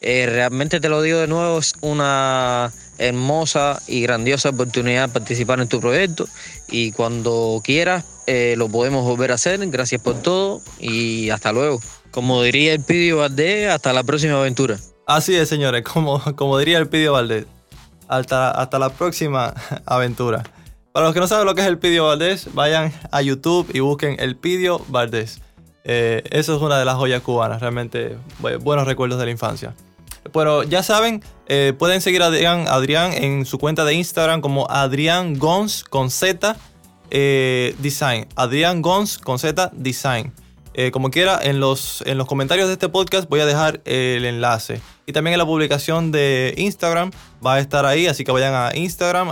Eh, 0.00 0.26
realmente 0.26 0.80
te 0.80 0.88
lo 0.88 1.02
digo 1.02 1.18
de 1.18 1.26
nuevo, 1.26 1.58
es 1.58 1.74
una 1.80 2.72
hermosa 2.98 3.80
y 3.86 4.02
grandiosa 4.02 4.50
oportunidad 4.50 5.10
participar 5.10 5.60
en 5.60 5.68
tu 5.68 5.80
proyecto 5.80 6.26
y 6.68 6.92
cuando 6.92 7.60
quieras 7.64 8.04
eh, 8.26 8.54
lo 8.56 8.68
podemos 8.68 9.04
volver 9.04 9.32
a 9.32 9.34
hacer. 9.34 9.58
Gracias 9.68 10.00
por 10.02 10.20
todo 10.22 10.60
y 10.78 11.30
hasta 11.30 11.52
luego. 11.52 11.80
Como 12.10 12.42
diría 12.42 12.72
el 12.72 12.80
Pidio 12.82 13.18
Valdés, 13.18 13.70
hasta 13.70 13.92
la 13.92 14.02
próxima 14.02 14.38
aventura. 14.38 14.78
Así 15.06 15.34
es, 15.34 15.48
señores, 15.48 15.82
como, 15.84 16.22
como 16.36 16.58
diría 16.58 16.78
el 16.78 16.88
Pidio 16.88 17.12
Valdés, 17.14 17.46
hasta, 18.08 18.50
hasta 18.50 18.78
la 18.78 18.90
próxima 18.90 19.54
aventura. 19.86 20.42
Para 20.92 21.06
los 21.06 21.14
que 21.14 21.20
no 21.20 21.28
saben 21.28 21.46
lo 21.46 21.54
que 21.54 21.62
es 21.62 21.66
el 21.66 21.78
Pidio 21.78 22.06
Valdés, 22.06 22.52
vayan 22.54 22.92
a 23.10 23.22
YouTube 23.22 23.70
y 23.72 23.80
busquen 23.80 24.16
el 24.18 24.36
Pidio 24.36 24.84
Valdés. 24.88 25.40
Eh, 25.90 26.22
eso 26.30 26.54
es 26.54 26.60
una 26.60 26.78
de 26.78 26.84
las 26.84 26.96
joyas 26.96 27.22
cubanas, 27.22 27.62
realmente 27.62 28.18
buenos 28.60 28.86
recuerdos 28.86 29.18
de 29.18 29.24
la 29.24 29.30
infancia. 29.30 29.74
Pero 30.34 30.62
ya 30.62 30.82
saben, 30.82 31.24
eh, 31.46 31.72
pueden 31.78 32.02
seguir 32.02 32.22
a 32.22 32.26
Adrián, 32.26 33.12
en 33.14 33.46
su 33.46 33.58
cuenta 33.58 33.86
de 33.86 33.94
Instagram 33.94 34.42
como 34.42 34.66
Adrián 34.68 35.38
Gons 35.38 35.84
con 35.84 36.10
Z 36.10 36.56
eh, 37.10 37.74
Design. 37.78 38.26
Adrián 38.36 38.82
Gons 38.82 39.16
con 39.16 39.38
Z 39.38 39.70
Design. 39.74 40.32
Como 40.92 41.10
quiera, 41.10 41.40
en 41.42 41.58
los, 41.58 42.04
en 42.06 42.18
los 42.18 42.28
comentarios 42.28 42.68
de 42.68 42.74
este 42.74 42.88
podcast 42.88 43.28
voy 43.28 43.40
a 43.40 43.46
dejar 43.46 43.80
el 43.84 44.24
enlace. 44.24 44.80
Y 45.06 45.12
también 45.12 45.32
en 45.34 45.38
la 45.38 45.44
publicación 45.44 46.12
de 46.12 46.54
Instagram 46.56 47.10
va 47.44 47.54
a 47.54 47.58
estar 47.58 47.84
ahí, 47.84 48.06
así 48.06 48.22
que 48.22 48.30
vayan 48.30 48.54
a 48.54 48.70
Instagram. 48.76 49.28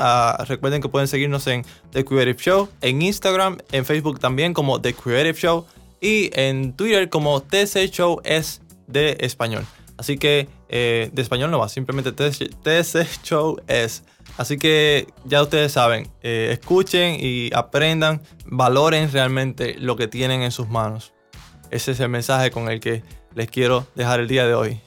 recuerden 0.48 0.82
que 0.82 0.88
pueden 0.88 1.06
seguirnos 1.06 1.46
en 1.46 1.64
The 1.92 2.04
Creative 2.04 2.36
Show, 2.36 2.68
en 2.80 3.00
Instagram, 3.00 3.58
en 3.70 3.84
Facebook 3.84 4.18
también 4.18 4.54
como 4.54 4.80
The 4.80 4.92
Creative 4.92 5.38
Show 5.38 5.66
y 6.00 6.30
en 6.38 6.74
Twitter 6.74 7.08
como 7.08 7.42
TC 7.42 7.90
Show 7.90 8.20
es 8.24 8.62
de 8.86 9.16
español. 9.20 9.64
Así 9.98 10.18
que 10.18 10.48
eh, 10.68 11.10
de 11.12 11.22
español 11.22 11.50
no 11.50 11.58
va, 11.58 11.68
simplemente 11.68 12.12
TC 12.12 13.22
Show 13.22 13.60
es. 13.66 14.04
Así 14.36 14.58
que 14.58 15.06
ya 15.24 15.42
ustedes 15.42 15.72
saben, 15.72 16.10
eh, 16.22 16.50
escuchen 16.52 17.16
y 17.18 17.50
aprendan, 17.54 18.20
valoren 18.44 19.10
realmente 19.10 19.76
lo 19.78 19.96
que 19.96 20.08
tienen 20.08 20.42
en 20.42 20.50
sus 20.50 20.68
manos. 20.68 21.14
Ese 21.70 21.92
es 21.92 22.00
el 22.00 22.10
mensaje 22.10 22.50
con 22.50 22.68
el 22.68 22.80
que 22.80 23.02
les 23.34 23.50
quiero 23.50 23.86
dejar 23.94 24.20
el 24.20 24.28
día 24.28 24.46
de 24.46 24.54
hoy. 24.54 24.80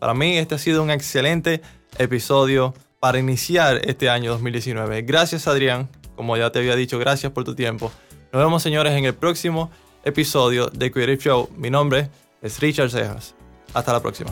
Para 0.00 0.14
mí 0.14 0.36
este 0.36 0.56
ha 0.56 0.58
sido 0.58 0.82
un 0.82 0.90
excelente 0.90 1.62
episodio 1.98 2.74
para 3.00 3.18
iniciar 3.18 3.80
este 3.84 4.10
año 4.10 4.32
2019. 4.32 5.02
Gracias 5.02 5.46
Adrián, 5.46 5.88
como 6.16 6.36
ya 6.36 6.50
te 6.50 6.58
había 6.58 6.74
dicho, 6.74 6.98
gracias 6.98 7.32
por 7.32 7.44
tu 7.44 7.54
tiempo. 7.54 7.92
Nos 8.32 8.42
vemos 8.42 8.62
señores 8.62 8.92
en 8.94 9.04
el 9.04 9.14
próximo 9.14 9.70
episodio 10.06 10.68
de 10.68 10.90
Creative 10.90 11.18
Show. 11.18 11.50
Mi 11.56 11.68
nombre 11.68 12.08
es 12.40 12.60
Richard 12.60 12.90
Cejas. 12.90 13.34
Hasta 13.74 13.92
la 13.92 14.00
próxima. 14.00 14.30